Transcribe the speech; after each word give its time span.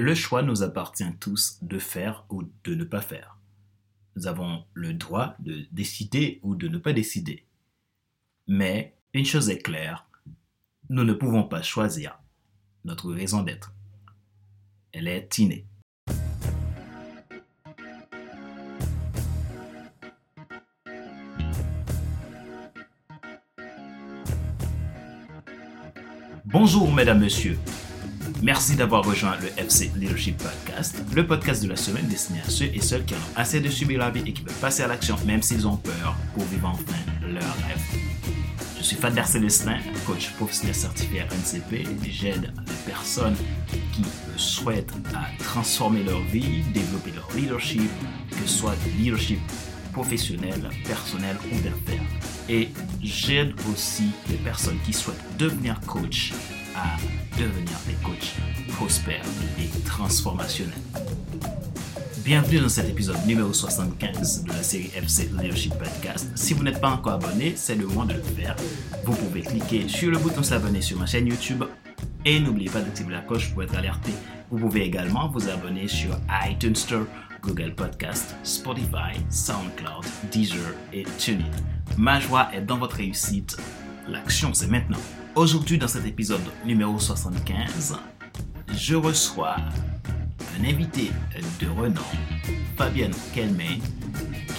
Le 0.00 0.14
choix 0.14 0.44
nous 0.44 0.62
appartient 0.62 1.12
tous 1.18 1.58
de 1.60 1.80
faire 1.80 2.24
ou 2.30 2.44
de 2.62 2.76
ne 2.76 2.84
pas 2.84 3.00
faire. 3.00 3.36
Nous 4.14 4.28
avons 4.28 4.62
le 4.72 4.94
droit 4.94 5.34
de 5.40 5.66
décider 5.72 6.38
ou 6.44 6.54
de 6.54 6.68
ne 6.68 6.78
pas 6.78 6.92
décider. 6.92 7.44
Mais 8.46 8.94
une 9.12 9.24
chose 9.24 9.50
est 9.50 9.58
claire, 9.58 10.06
nous 10.88 11.02
ne 11.02 11.12
pouvons 11.12 11.42
pas 11.42 11.62
choisir 11.62 12.16
notre 12.84 13.12
raison 13.12 13.42
d'être. 13.42 13.74
Elle 14.92 15.08
est 15.08 15.36
innée. 15.38 15.66
Bonjour 26.44 26.94
mesdames, 26.94 27.18
messieurs. 27.18 27.58
Merci 28.42 28.76
d'avoir 28.76 29.04
rejoint 29.04 29.36
le 29.40 29.48
FC 29.60 29.90
Leadership 29.96 30.36
Podcast, 30.38 31.02
le 31.14 31.26
podcast 31.26 31.62
de 31.64 31.68
la 31.68 31.76
semaine 31.76 32.06
destiné 32.06 32.40
à 32.40 32.48
ceux 32.48 32.66
et 32.66 32.80
celles 32.80 33.04
qui 33.04 33.14
ont 33.14 33.30
assez 33.34 33.60
de 33.60 33.68
subir 33.68 33.98
la 33.98 34.10
vie 34.10 34.22
et 34.24 34.32
qui 34.32 34.42
veulent 34.42 34.54
passer 34.60 34.84
à 34.84 34.86
l'action 34.86 35.16
même 35.26 35.42
s'ils 35.42 35.66
ont 35.66 35.76
peur 35.76 36.14
pour 36.34 36.44
vivre 36.44 36.68
enfin 36.68 36.96
leur 37.22 37.42
rêve. 37.42 37.82
Je 38.78 38.84
suis 38.84 38.96
Fadler 38.96 39.24
Célestin, 39.24 39.78
coach 40.06 40.30
professionnel 40.36 40.74
certifié 40.74 41.22
NCP. 41.22 41.84
J'aide 42.08 42.52
les 42.66 42.92
personnes 42.92 43.36
qui 43.92 44.04
souhaitent 44.36 44.94
transformer 45.40 46.04
leur 46.04 46.20
vie, 46.20 46.62
développer 46.72 47.10
leur 47.10 47.28
leadership, 47.34 47.90
que 48.30 48.48
ce 48.48 48.58
soit 48.58 48.76
du 48.84 49.02
leadership 49.02 49.40
professionnel, 49.92 50.60
personnel 50.84 51.36
ou 51.52 51.56
d'affaires. 51.56 52.06
Et 52.48 52.68
j'aide 53.02 53.52
aussi 53.72 54.10
les 54.30 54.36
personnes 54.36 54.78
qui 54.86 54.92
souhaitent 54.92 55.36
devenir 55.38 55.80
coach 55.80 56.32
devenir 57.38 57.76
des 57.86 57.94
coachs 58.04 58.34
prospères 58.68 59.24
et 59.58 59.68
transformationnels. 59.84 60.74
Bienvenue 62.24 62.60
dans 62.60 62.68
cet 62.68 62.88
épisode 62.88 63.24
numéro 63.26 63.52
75 63.52 64.44
de 64.44 64.48
la 64.48 64.62
série 64.62 64.90
FC 64.94 65.30
Leadership 65.40 65.74
Podcast. 65.74 66.28
Si 66.34 66.52
vous 66.52 66.62
n'êtes 66.62 66.80
pas 66.80 66.90
encore 66.90 67.14
abonné, 67.14 67.54
c'est 67.56 67.74
le 67.74 67.86
moment 67.86 68.04
de 68.04 68.14
le 68.14 68.22
faire. 68.22 68.54
Vous 69.04 69.14
pouvez 69.14 69.40
cliquer 69.40 69.88
sur 69.88 70.10
le 70.10 70.18
bouton 70.18 70.42
s'abonner 70.42 70.82
sur 70.82 70.98
ma 70.98 71.06
chaîne 71.06 71.26
YouTube 71.26 71.64
et 72.24 72.40
n'oubliez 72.40 72.68
pas 72.68 72.80
d'activer 72.80 73.12
la 73.12 73.22
cloche 73.22 73.52
pour 73.52 73.62
être 73.62 73.76
alerté. 73.76 74.12
Vous 74.50 74.58
pouvez 74.58 74.82
également 74.82 75.28
vous 75.28 75.48
abonner 75.48 75.88
sur 75.88 76.18
iTunes 76.46 76.76
Store, 76.76 77.06
Google 77.42 77.74
Podcast, 77.74 78.34
Spotify, 78.42 79.14
SoundCloud, 79.30 80.04
Deezer 80.30 80.74
et 80.92 81.04
TuneIn. 81.18 81.44
Ma 81.96 82.20
joie 82.20 82.48
est 82.52 82.62
dans 82.62 82.78
votre 82.78 82.96
réussite. 82.96 83.56
L'action, 84.08 84.52
c'est 84.52 84.68
maintenant. 84.68 84.98
Aujourd'hui, 85.38 85.78
dans 85.78 85.86
cet 85.86 86.04
épisode 86.04 86.40
numéro 86.64 86.98
75, 86.98 87.96
je 88.74 88.96
reçois 88.96 89.54
un 90.58 90.64
invité 90.64 91.12
de 91.60 91.68
renom, 91.68 92.02
Fabienne 92.76 93.14
Kelmain, 93.32 93.78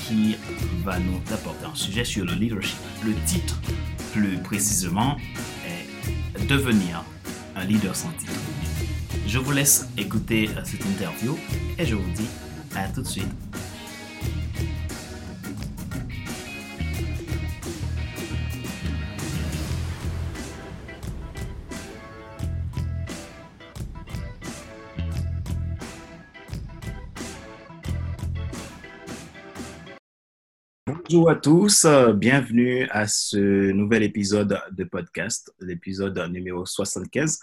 qui 0.08 0.38
va 0.86 0.98
nous 0.98 1.18
apporter 1.34 1.66
un 1.66 1.76
sujet 1.76 2.06
sur 2.06 2.24
le 2.24 2.32
leadership. 2.32 2.78
Le 3.04 3.14
titre, 3.26 3.60
plus 4.14 4.38
précisément, 4.38 5.18
est 5.68 6.48
Devenir 6.48 7.04
un 7.58 7.66
leader 7.66 7.94
sans 7.94 8.12
titre. 8.12 8.32
Je 9.28 9.38
vous 9.38 9.52
laisse 9.52 9.86
écouter 9.98 10.50
cette 10.64 10.86
interview 10.86 11.38
et 11.78 11.86
je 11.86 11.96
vous 11.96 12.12
dis 12.12 12.30
à 12.74 12.88
tout 12.88 13.02
de 13.02 13.08
suite. 13.08 13.28
Bonjour 31.12 31.32
à 31.32 31.36
tous, 31.36 31.88
bienvenue 32.14 32.88
à 32.92 33.08
ce 33.08 33.72
nouvel 33.72 34.04
épisode 34.04 34.62
de 34.70 34.84
podcast, 34.84 35.52
l'épisode 35.60 36.20
numéro 36.30 36.68
75. 36.68 37.40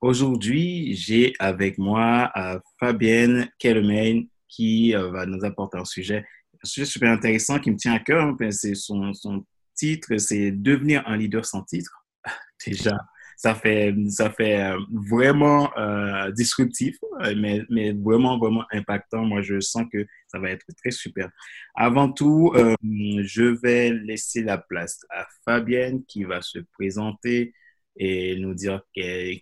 Aujourd'hui, 0.00 0.94
j'ai 0.94 1.32
avec 1.40 1.76
moi 1.76 2.30
euh, 2.36 2.60
Fabienne 2.78 3.50
Kelmain 3.58 4.26
qui 4.46 4.94
euh, 4.94 5.10
va 5.10 5.26
nous 5.26 5.44
apporter 5.44 5.76
un 5.76 5.84
sujet, 5.84 6.24
un 6.54 6.68
sujet 6.68 6.84
super 6.84 7.10
intéressant 7.10 7.58
qui 7.58 7.72
me 7.72 7.76
tient 7.76 7.94
à 7.94 7.98
cœur. 7.98 8.32
C'est 8.52 8.76
son, 8.76 9.12
son 9.12 9.44
titre, 9.74 10.16
c'est 10.18 10.52
Devenir 10.52 11.02
un 11.08 11.16
leader 11.16 11.44
sans 11.44 11.62
titre. 11.64 12.06
Déjà, 12.64 12.96
ça 13.40 13.54
fait, 13.54 13.94
ça 14.10 14.30
fait 14.30 14.60
euh, 14.60 14.78
vraiment 14.92 15.74
euh, 15.78 16.30
disruptif, 16.30 16.98
mais, 17.34 17.62
mais, 17.70 17.92
vraiment, 17.92 18.38
vraiment 18.38 18.66
impactant. 18.70 19.24
Moi, 19.24 19.40
je 19.40 19.60
sens 19.60 19.86
que 19.90 20.06
ça 20.26 20.38
va 20.38 20.50
être 20.50 20.66
très 20.76 20.90
super. 20.90 21.30
Avant 21.74 22.12
tout, 22.12 22.52
euh, 22.54 22.74
je 22.82 23.58
vais 23.62 23.92
laisser 23.92 24.42
la 24.42 24.58
place 24.58 25.00
à 25.08 25.26
Fabienne 25.46 26.04
qui 26.04 26.24
va 26.24 26.42
se 26.42 26.58
présenter 26.74 27.54
et 27.96 28.36
nous 28.36 28.52
dire 28.52 28.82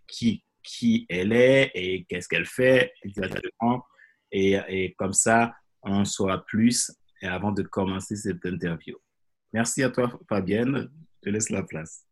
qui, 0.06 0.44
qui 0.62 1.04
elle 1.08 1.32
est 1.32 1.72
et 1.75 2.04
qu'est-ce 2.08 2.28
qu'elle 2.28 2.47
fait 2.47 2.92
exactement. 3.03 3.84
Et, 4.31 4.58
et 4.69 4.94
comme 4.97 5.12
ça, 5.12 5.56
on 5.82 6.04
saura 6.04 6.44
plus 6.47 6.92
avant 7.20 7.50
de 7.50 7.62
commencer 7.62 8.14
cette 8.14 8.47
interview. 8.47 8.97
Merci 9.53 9.82
à 9.82 9.91
toi, 9.91 10.16
Fabienne. 10.28 10.88
Je 11.25 11.31
laisse 11.31 11.50
la 11.50 11.64
place. 11.64 12.07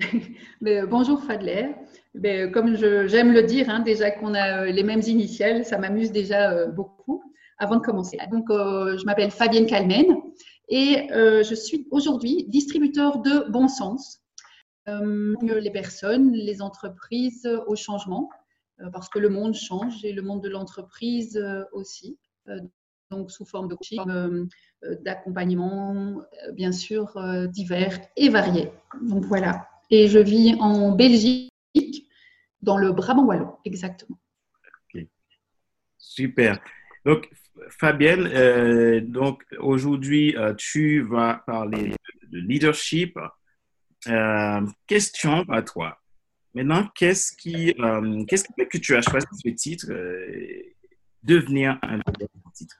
Euh, 0.66 0.86
bonjour 0.86 1.22
Fadler. 1.22 1.74
Euh, 2.24 2.50
comme 2.50 2.76
j'aime 2.76 3.32
le 3.32 3.42
dire, 3.42 3.70
hein, 3.70 3.80
déjà 3.80 4.10
qu'on 4.10 4.34
a 4.34 4.64
euh, 4.64 4.66
les 4.66 4.82
mêmes 4.82 5.00
initiales, 5.06 5.64
ça 5.64 5.78
m'amuse 5.78 6.12
déjà 6.12 6.66
beaucoup 6.66 7.22
avant 7.58 7.76
de 7.76 7.80
commencer. 7.80 8.18
Je 8.20 9.04
m'appelle 9.06 9.30
Fabienne 9.30 9.66
Calmen 9.66 10.16
et 10.68 11.08
je 11.10 11.54
suis 11.54 11.86
aujourd'hui 11.90 12.44
distributeur 12.48 13.18
de 13.18 13.50
bon 13.50 13.68
sens. 13.68 14.20
les 14.86 15.70
personnes, 15.70 16.32
les 16.32 16.62
entreprises 16.62 17.48
au 17.66 17.76
changement, 17.76 18.28
parce 18.92 19.08
que 19.08 19.18
le 19.18 19.28
monde 19.28 19.54
change 19.54 20.04
et 20.04 20.12
le 20.12 20.22
monde 20.22 20.42
de 20.42 20.48
l'entreprise 20.48 21.42
aussi. 21.72 22.18
donc, 23.10 23.30
sous 23.30 23.44
forme 23.44 23.68
de 23.68 24.48
d'accompagnement, 25.02 26.22
bien 26.54 26.72
sûr, 26.72 27.14
divers 27.48 27.98
et 28.16 28.30
variés. 28.30 28.70
Donc, 29.02 29.24
voilà 29.24 29.69
et 29.90 30.08
je 30.08 30.18
vis 30.18 30.54
en 30.60 30.92
Belgique, 30.92 31.50
dans 32.62 32.76
le 32.76 32.92
Brabant 32.92 33.24
Wallon, 33.24 33.54
exactement. 33.64 34.18
Super. 35.98 36.60
Donc, 37.04 37.28
Fabienne, 37.78 38.26
euh, 38.26 39.00
donc 39.00 39.44
aujourd'hui, 39.58 40.36
euh, 40.36 40.54
tu 40.54 41.02
vas 41.02 41.42
parler 41.46 41.92
de 42.30 42.38
leadership. 42.38 43.18
Euh, 44.08 44.60
question 44.86 45.44
à 45.50 45.62
toi. 45.62 45.98
Maintenant, 46.54 46.88
qu'est-ce 46.94 47.32
qui, 47.36 47.74
qu'est-ce 48.26 48.44
qui 48.44 48.52
fait 48.54 48.66
que 48.66 48.78
tu 48.78 48.96
as 48.96 49.02
choisi 49.02 49.26
ce 49.32 49.48
titre, 49.50 49.86
devenir 51.22 51.78
un 51.82 51.98
leader 51.98 52.28
titre? 52.54 52.76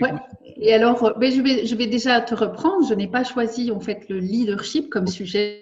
Ouais. 0.00 0.12
Et 0.56 0.72
alors, 0.72 1.14
je, 1.20 1.40
vais, 1.40 1.66
je 1.66 1.74
vais 1.74 1.86
déjà 1.86 2.20
te 2.20 2.34
reprendre. 2.34 2.88
Je 2.88 2.94
n'ai 2.94 3.08
pas 3.08 3.24
choisi 3.24 3.70
en 3.70 3.80
fait 3.80 4.08
le 4.08 4.18
leadership 4.18 4.88
comme 4.88 5.06
sujet 5.06 5.61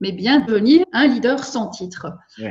mais 0.00 0.12
bien 0.12 0.40
devenir 0.40 0.84
un 0.92 1.06
leader 1.06 1.44
sans 1.44 1.68
titre. 1.68 2.06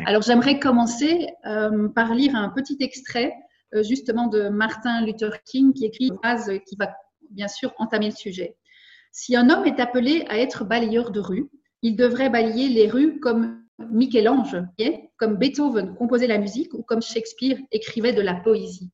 Alors 0.05 0.21
j'aimerais 0.21 0.59
commencer 0.59 1.29
euh, 1.45 1.89
par 1.89 2.13
lire 2.13 2.35
un 2.35 2.49
petit 2.49 2.77
extrait 2.79 3.33
euh, 3.73 3.83
justement 3.83 4.27
de 4.27 4.49
Martin 4.49 5.05
Luther 5.05 5.43
King 5.43 5.73
qui 5.73 5.85
écrit 5.85 6.07
une 6.07 6.17
phrase 6.17 6.51
qui 6.67 6.75
va 6.75 6.95
bien 7.31 7.47
sûr 7.47 7.73
entamer 7.77 8.09
le 8.09 8.15
sujet. 8.15 8.55
Si 9.11 9.35
un 9.35 9.49
homme 9.49 9.65
est 9.65 9.79
appelé 9.79 10.25
à 10.29 10.37
être 10.37 10.63
balayeur 10.63 11.11
de 11.11 11.19
rue, 11.19 11.49
il 11.81 11.95
devrait 11.95 12.29
balayer 12.29 12.69
les 12.69 12.87
rues 12.87 13.19
comme 13.19 13.63
Michel-Ange, 13.91 14.61
comme 15.17 15.37
Beethoven 15.37 15.95
composait 15.95 16.27
la 16.27 16.37
musique 16.37 16.73
ou 16.73 16.83
comme 16.83 17.01
Shakespeare 17.01 17.57
écrivait 17.71 18.13
de 18.13 18.21
la 18.21 18.35
poésie. 18.35 18.91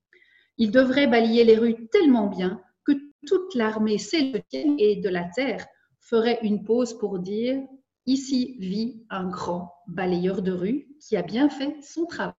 Il 0.57 0.71
devrait 0.71 1.07
balayer 1.07 1.43
les 1.43 1.57
rues 1.57 1.87
tellement 1.89 2.27
bien 2.27 2.61
que 2.85 2.93
toute 3.25 3.55
l'armée 3.55 3.97
célestielle 3.97 4.75
et 4.77 4.97
de 4.97 5.09
la 5.09 5.25
terre 5.35 5.65
ferait 5.99 6.39
une 6.43 6.63
pause 6.63 6.97
pour 6.97 7.19
dire 7.19 7.61
Ici 8.07 8.55
vit 8.59 9.03
un 9.09 9.27
grand 9.27 9.73
balayeur 9.87 10.41
de 10.41 10.51
rue 10.51 10.87
qui 10.99 11.17
a 11.17 11.23
bien 11.23 11.49
fait 11.49 11.75
son 11.81 12.05
travail. 12.05 12.35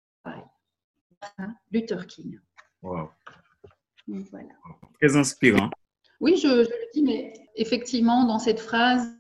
Luther 1.73 2.07
King. 2.07 2.39
Wow. 2.83 3.11
Voilà. 4.07 4.49
Très 5.01 5.17
inspirant. 5.17 5.71
Oui, 6.21 6.37
je, 6.37 6.49
le 6.49 6.93
dis, 6.95 7.03
mais 7.03 7.35
effectivement, 7.57 8.25
dans 8.25 8.39
cette 8.39 8.61
phrase, 8.61 9.13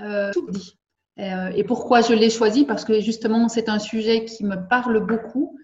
euh, 0.00 0.32
tout 0.32 0.50
dit. 0.50 0.78
Euh, 1.18 1.50
et 1.50 1.62
pourquoi 1.62 2.00
je 2.00 2.14
l'ai 2.14 2.30
choisi? 2.30 2.64
Parce 2.64 2.84
que 2.84 3.00
justement, 3.00 3.48
c'est 3.48 3.68
un 3.68 3.78
sujet 3.78 4.24
qui 4.24 4.44
me 4.44 4.56
parle 4.68 5.04
beaucoup. 5.06 5.58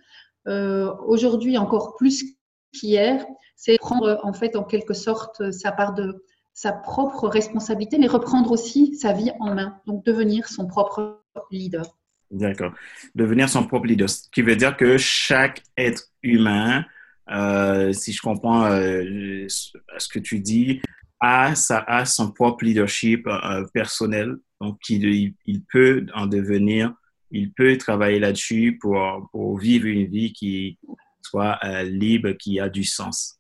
Euh, 0.47 0.95
aujourd'hui, 1.07 1.57
encore 1.57 1.97
plus 1.97 2.25
qu'hier, 2.73 3.25
c'est 3.57 3.79
prendre 3.79 4.21
en 4.23 4.33
fait 4.33 4.57
en 4.57 4.65
quelque 4.65 4.95
sorte 4.95 5.51
sa 5.53 5.73
part 5.73 5.95
de, 5.95 6.25
sa 6.59 6.73
propre 6.73 7.29
responsabilité, 7.29 7.99
mais 7.99 8.09
reprendre 8.09 8.51
aussi 8.51 8.97
sa 8.97 9.13
vie 9.13 9.31
en 9.39 9.55
main, 9.55 9.81
donc 9.87 10.05
devenir 10.05 10.49
son 10.49 10.67
propre 10.67 11.23
leader. 11.53 11.97
D'accord. 12.33 12.73
Devenir 13.15 13.49
son 13.49 13.65
propre 13.65 13.87
leader, 13.87 14.11
ce 14.11 14.29
qui 14.33 14.43
veut 14.43 14.57
dire 14.57 14.77
que 14.77 14.99
chaque 14.99 15.63
être 15.77 16.03
humain, 16.25 16.85
euh, 17.31 17.93
si 17.93 18.13
je 18.13 18.21
comprends 18.21 18.65
euh, 18.73 19.47
ce 19.49 20.09
que 20.09 20.19
tu 20.19 20.41
dis, 20.41 20.83
a, 21.21 21.55
ça 21.55 21.85
a 21.87 22.05
son 22.05 22.33
propre 22.33 22.65
leadership 22.65 23.29
euh, 23.29 23.65
personnel. 23.73 24.35
Donc, 24.61 24.81
il, 24.89 25.35
il, 25.47 25.63
peut 25.63 26.07
en 26.13 26.27
devenir, 26.27 26.93
il 27.31 27.53
peut 27.53 27.79
travailler 27.79 28.19
là-dessus 28.19 28.79
pour, 28.81 29.29
pour 29.31 29.57
vivre 29.59 29.87
une 29.87 30.07
vie 30.07 30.33
qui 30.33 30.77
soit 31.23 31.61
libre, 31.85 32.33
qui 32.33 32.59
a 32.59 32.69
du 32.69 32.83
sens. 32.83 33.39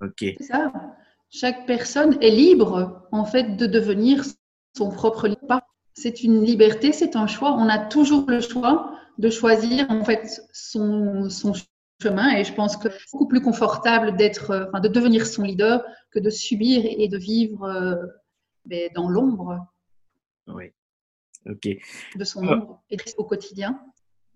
OK. 0.00 0.18
C'est 0.18 0.42
ça. 0.42 0.72
Chaque 1.30 1.66
personne 1.66 2.18
est 2.20 2.30
libre, 2.30 3.08
en 3.12 3.24
fait, 3.24 3.56
de 3.56 3.66
devenir 3.66 4.24
son 4.76 4.90
propre 4.90 5.28
leader 5.28 5.60
c'est 5.94 6.22
une 6.22 6.44
liberté, 6.44 6.92
c'est 6.92 7.16
un 7.16 7.26
choix. 7.26 7.52
On 7.52 7.68
a 7.68 7.78
toujours 7.78 8.24
le 8.28 8.40
choix 8.40 8.98
de 9.18 9.28
choisir 9.28 9.90
en 9.90 10.04
fait 10.04 10.40
son, 10.52 11.28
chemin 12.02 12.34
et 12.34 12.44
je 12.44 12.54
pense 12.54 12.78
que 12.78 12.88
c'est 12.88 13.12
beaucoup 13.12 13.28
plus 13.28 13.42
confortable 13.42 14.16
d'être, 14.16 14.50
euh, 14.52 14.64
enfin, 14.68 14.80
de 14.80 14.88
devenir 14.88 15.26
son 15.26 15.42
leader 15.42 15.84
que 16.10 16.18
de 16.18 16.30
subir 16.30 16.82
et 16.84 17.08
de 17.08 17.18
vivre 17.18 17.64
euh, 17.64 17.96
ben, 18.64 18.88
dans 18.94 19.10
l'ombre. 19.10 19.66
Oui. 20.46 20.72
Ok. 21.46 21.68
De 22.16 22.24
son 22.24 22.46
ah. 22.48 22.54
ombre 22.54 22.82
et 22.88 22.96
au 23.18 23.24
quotidien. 23.24 23.78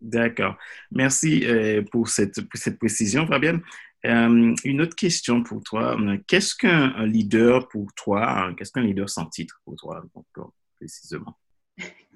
D'accord. 0.03 0.57
Merci 0.91 1.47
euh, 1.47 1.83
pour, 1.91 2.09
cette, 2.09 2.41
cette 2.53 2.79
précision, 2.79 3.27
Fabienne. 3.27 3.63
Une 4.05 4.81
autre 4.81 4.97
question 4.97 5.43
pour 5.43 5.63
toi. 5.63 5.97
Qu'est-ce 6.27 6.55
qu'un 6.55 7.07
leader 7.07 7.69
pour 7.69 7.93
toi? 7.95 8.53
Qu'est-ce 8.57 8.73
qu'un 8.73 8.83
leader 8.83 9.09
sans 9.09 9.27
titre 9.27 9.61
pour 9.65 9.77
toi, 9.77 10.05
précisément? 10.77 11.37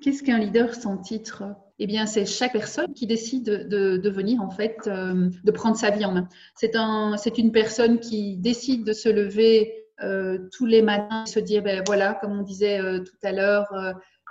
Qu'est-ce 0.00 0.22
qu'un 0.22 0.38
leader 0.38 0.74
sans 0.74 0.96
titre? 0.96 1.44
Eh 1.80 1.86
bien, 1.86 2.06
c'est 2.06 2.26
chaque 2.26 2.52
personne 2.52 2.92
qui 2.94 3.06
décide 3.06 3.68
de, 3.68 3.96
devenir, 3.96 4.40
en 4.40 4.50
fait, 4.50 4.78
euh, 4.86 5.28
de 5.42 5.50
prendre 5.50 5.76
sa 5.76 5.90
vie 5.90 6.04
en 6.04 6.12
main. 6.12 6.28
C'est 6.54 6.76
un, 6.76 7.16
une 7.36 7.52
personne 7.52 7.98
qui 7.98 8.36
décide 8.36 8.84
de 8.84 8.92
se 8.92 9.08
lever 9.08 9.86
euh, 10.02 10.38
tous 10.52 10.66
les 10.66 10.82
matins 10.82 11.24
et 11.26 11.30
se 11.30 11.40
dire, 11.40 11.62
ben 11.62 11.82
voilà, 11.86 12.14
comme 12.14 12.38
on 12.38 12.42
disait 12.42 12.80
euh, 12.80 13.00
tout 13.00 13.16
à 13.22 13.32
l'heure, 13.32 13.66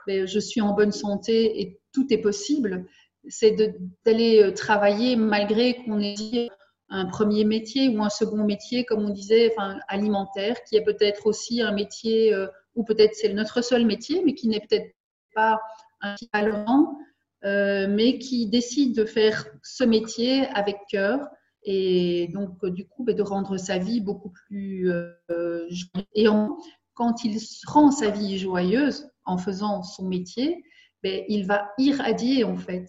ben, 0.08 0.26
je 0.26 0.40
suis 0.40 0.62
en 0.62 0.74
bonne 0.74 0.94
santé 0.94 1.60
et 1.62 1.80
tout 1.94 2.08
est 2.14 2.20
possible. 2.20 2.86
C'est 3.28 3.58
d'aller 4.06 4.54
travailler 4.56 5.18
malgré 5.18 5.84
qu'on 5.84 6.00
ait 6.00 6.48
un 6.90 7.06
premier 7.06 7.44
métier 7.44 7.90
ou 7.90 8.02
un 8.04 8.10
second 8.10 8.44
métier, 8.46 8.86
comme 8.86 9.04
on 9.06 9.10
disait, 9.10 9.52
enfin, 9.52 9.78
alimentaire, 9.88 10.64
qui 10.64 10.76
est 10.76 10.84
peut-être 10.84 11.28
aussi 11.28 11.62
un 11.62 11.72
métier, 11.72 12.34
ou 12.76 12.84
peut-être 12.84 13.14
c'est 13.16 13.34
notre 13.34 13.62
seul 13.62 13.86
métier, 13.86 14.22
mais 14.24 14.34
qui 14.34 14.48
n'est 14.48 14.62
peut-être 14.62 14.94
pas 15.36 15.60
un 16.02 16.16
talent, 16.32 16.98
euh, 17.46 17.88
mais 17.88 18.18
qui 18.18 18.48
décide 18.48 18.96
de 18.96 19.06
faire 19.06 19.46
ce 19.64 19.84
métier 19.84 20.48
avec 20.48 20.78
cœur 20.90 21.28
et 21.64 22.30
donc 22.34 22.66
du 22.66 22.88
coup 22.88 23.04
ben, 23.04 23.16
de 23.16 23.22
rendre 23.22 23.58
sa 23.58 23.78
vie 23.78 24.02
beaucoup 24.02 24.32
plus 24.32 24.92
euh, 24.92 25.70
et 26.16 26.26
quand 26.94 27.24
il 27.24 27.38
rend 27.68 27.92
sa 27.92 28.10
vie 28.10 28.40
joyeuse 28.40 29.12
en 29.24 29.38
faisant 29.38 29.84
son 29.84 30.08
métier, 30.08 30.64
ben, 31.04 31.24
il 31.28 31.46
va 31.46 31.70
irradier 31.78 32.44
en 32.44 32.58
fait. 32.58 32.88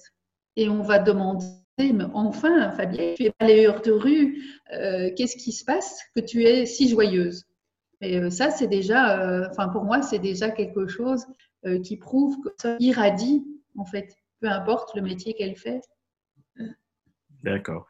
Et 0.56 0.68
on 0.70 0.82
va 0.82 0.98
demander 0.98 1.44
mais 1.78 2.04
enfin 2.14 2.70
Fabien, 2.72 3.14
tu 3.16 3.25
es 3.25 3.32
balayeur 3.40 3.80
de 3.82 3.92
rue, 3.92 4.42
euh, 4.72 5.10
qu'est-ce 5.16 5.36
qui 5.36 5.52
se 5.52 5.64
passe 5.64 6.00
que 6.14 6.20
tu 6.20 6.44
es 6.44 6.66
si 6.66 6.88
joyeuse? 6.88 7.44
Et 8.00 8.30
ça 8.30 8.50
c'est 8.50 8.69
déjà, 8.69 9.48
enfin 9.50 9.69
pour 9.69 9.84
moi 9.84 10.02
c'est 10.02 10.20
déjà 10.20 10.50
quelque 10.50 10.86
chose 10.86 11.26
euh, 11.66 11.80
qui 11.80 11.96
prouve 11.96 12.40
que 12.40 12.50
ça 12.56 12.76
irradie, 12.78 13.44
en 13.76 13.84
fait, 13.84 14.14
peu 14.40 14.48
importe 14.48 14.94
le 14.94 15.02
métier 15.02 15.34
qu'elle 15.34 15.56
fait. 15.56 15.80
D'accord. 17.42 17.88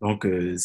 Donc, 0.00 0.24
euh, 0.24 0.56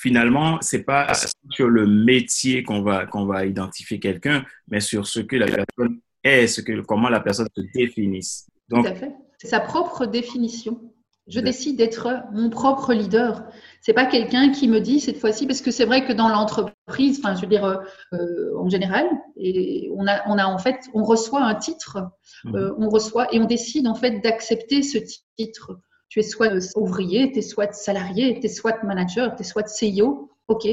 finalement, 0.00 0.58
c'est 0.60 0.82
pas 0.82 1.12
sur 1.50 1.68
le 1.68 1.86
métier 1.86 2.64
qu'on 2.64 2.82
va, 2.82 3.06
qu'on 3.06 3.26
va 3.26 3.46
identifier 3.46 4.00
quelqu'un, 4.00 4.44
mais 4.66 4.80
sur 4.80 5.06
ce 5.06 5.20
que 5.20 5.36
la 5.36 5.46
personne 5.46 6.00
est, 6.24 6.48
ce 6.48 6.62
que, 6.62 6.80
comment 6.80 7.08
la 7.08 7.20
personne 7.20 7.48
se 7.56 7.62
définisse. 7.72 8.48
Donc, 8.68 8.86
Tout 8.86 8.90
à 8.90 8.94
fait. 8.96 9.12
C'est 9.38 9.48
sa 9.48 9.60
propre 9.60 10.06
définition. 10.06 10.89
Je 11.30 11.40
décide 11.40 11.76
d'être 11.76 12.08
mon 12.32 12.50
propre 12.50 12.92
leader. 12.92 13.44
C'est 13.80 13.92
pas 13.92 14.04
quelqu'un 14.04 14.50
qui 14.50 14.66
me 14.66 14.80
dit 14.80 15.00
cette 15.00 15.18
fois-ci, 15.18 15.46
parce 15.46 15.60
que 15.60 15.70
c'est 15.70 15.84
vrai 15.84 16.04
que 16.04 16.12
dans 16.12 16.28
l'entreprise, 16.28 17.20
enfin, 17.20 17.36
je 17.36 17.42
veux 17.42 17.46
dire, 17.46 17.64
euh, 17.64 17.76
euh, 18.14 18.58
en 18.58 18.68
général, 18.68 19.08
et 19.36 19.90
on 19.96 20.06
a, 20.08 20.28
on 20.28 20.38
a 20.38 20.46
en 20.46 20.58
fait, 20.58 20.80
on 20.92 21.04
reçoit 21.04 21.42
un 21.42 21.54
titre, 21.54 21.98
mhm. 22.44 22.56
euh, 22.56 22.74
on 22.78 22.88
reçoit 22.88 23.32
et 23.32 23.40
on 23.40 23.44
décide 23.44 23.86
en 23.86 23.94
fait 23.94 24.20
d'accepter 24.20 24.82
ce 24.82 24.98
titre. 25.36 25.80
Tu 26.08 26.18
es 26.18 26.22
soit 26.22 26.50
ouvrier, 26.76 27.30
tu 27.30 27.38
es 27.38 27.42
soit 27.42 27.72
salarié, 27.72 28.38
tu 28.40 28.46
es 28.46 28.48
soit 28.48 28.82
manager, 28.82 29.34
tu 29.36 29.42
es 29.42 29.44
soit 29.44 29.62
CEO, 29.62 30.30
ok. 30.48 30.68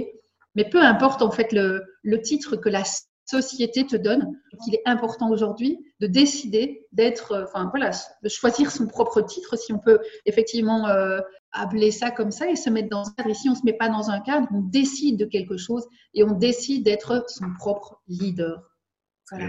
Mais 0.56 0.68
peu 0.68 0.82
importe 0.82 1.22
en 1.22 1.30
fait 1.30 1.54
le, 1.54 1.84
le 2.02 2.22
titre 2.22 2.56
que 2.56 2.70
la 2.70 2.84
société 3.30 3.86
te 3.86 3.96
donne. 3.96 4.40
qu'il 4.64 4.74
est 4.74 4.82
important 4.86 5.30
aujourd'hui 5.30 5.80
de 6.00 6.08
décider 6.08 6.86
d'être, 6.92 7.34
euh, 7.34 7.44
enfin 7.44 7.70
voilà, 7.70 7.92
de 8.24 8.30
choisir 8.30 8.72
son 8.72 8.88
propre 8.88 9.22
titre, 9.22 9.58
si 9.58 9.74
on 9.74 9.80
peut 9.80 10.00
effectivement 10.26 10.88
euh, 10.88 11.20
appeler 11.52 11.92
ça 11.92 12.12
comme 12.12 12.32
ça 12.32 12.50
et 12.50 12.56
se 12.56 12.70
mettre 12.70 12.90
dans 12.90 13.08
un 13.08 13.14
cadre. 13.18 13.36
Si 13.36 13.50
on 13.50 13.54
ne 13.54 13.58
se 13.58 13.66
met 13.66 13.74
pas 13.74 13.90
dans 13.90 14.10
un 14.10 14.20
cadre, 14.20 14.48
on 14.52 14.62
décide 14.62 15.18
de 15.18 15.26
quelque 15.26 15.58
chose 15.58 15.86
et 16.14 16.24
on 16.24 16.32
décide 16.32 16.84
d'être 16.84 17.26
son 17.28 17.54
propre 17.58 18.02
leader. 18.08 18.62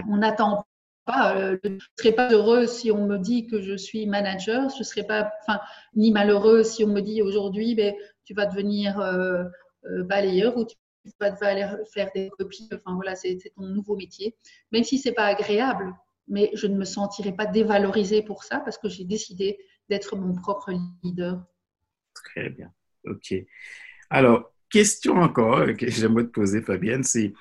On 0.09 0.17
n'attend 0.17 0.65
pas, 1.05 1.37
euh, 1.37 1.57
je 1.63 1.69
ne 1.69 1.79
serais 1.97 2.11
pas 2.11 2.29
heureux 2.31 2.67
si 2.67 2.91
on 2.91 3.07
me 3.07 3.17
dit 3.17 3.47
que 3.47 3.61
je 3.61 3.77
suis 3.77 4.05
manager, 4.05 4.69
je 4.69 4.79
ne 4.79 4.83
serais 4.83 5.03
pas, 5.03 5.31
enfin, 5.41 5.61
ni 5.95 6.11
malheureux 6.11 6.63
si 6.63 6.83
on 6.83 6.87
me 6.87 7.01
dit 7.01 7.21
aujourd'hui, 7.21 7.75
ben, 7.75 7.93
tu 8.25 8.33
vas 8.33 8.45
devenir 8.45 8.99
balayeur 10.05 10.57
ou 10.57 10.65
tu 10.65 10.75
tu 11.03 11.11
vas 11.19 11.47
aller 11.47 11.67
faire 11.93 12.09
des 12.13 12.29
copies. 12.37 12.69
Enfin 12.73 12.95
voilà, 12.95 13.15
c'est 13.15 13.37
ton 13.55 13.63
nouveau 13.63 13.95
métier. 13.95 14.35
Même 14.71 14.83
si 14.83 14.97
c'est 14.97 15.13
pas 15.13 15.25
agréable, 15.25 15.93
mais 16.27 16.51
je 16.53 16.67
ne 16.67 16.75
me 16.75 16.85
sentirai 16.85 17.31
pas 17.31 17.45
dévalorisée 17.45 18.21
pour 18.21 18.43
ça 18.43 18.59
parce 18.59 18.77
que 18.77 18.89
j'ai 18.89 19.03
décidé 19.03 19.59
d'être 19.89 20.15
mon 20.15 20.33
propre 20.35 20.71
leader. 21.03 21.43
Très 22.13 22.49
bien. 22.49 22.71
OK. 23.05 23.33
Alors, 24.09 24.51
question 24.69 25.15
encore 25.15 25.65
que 25.77 25.89
j'aimerais 25.89 26.23
te 26.23 26.29
poser, 26.29 26.61
Fabienne, 26.61 27.03
c'est 27.03 27.33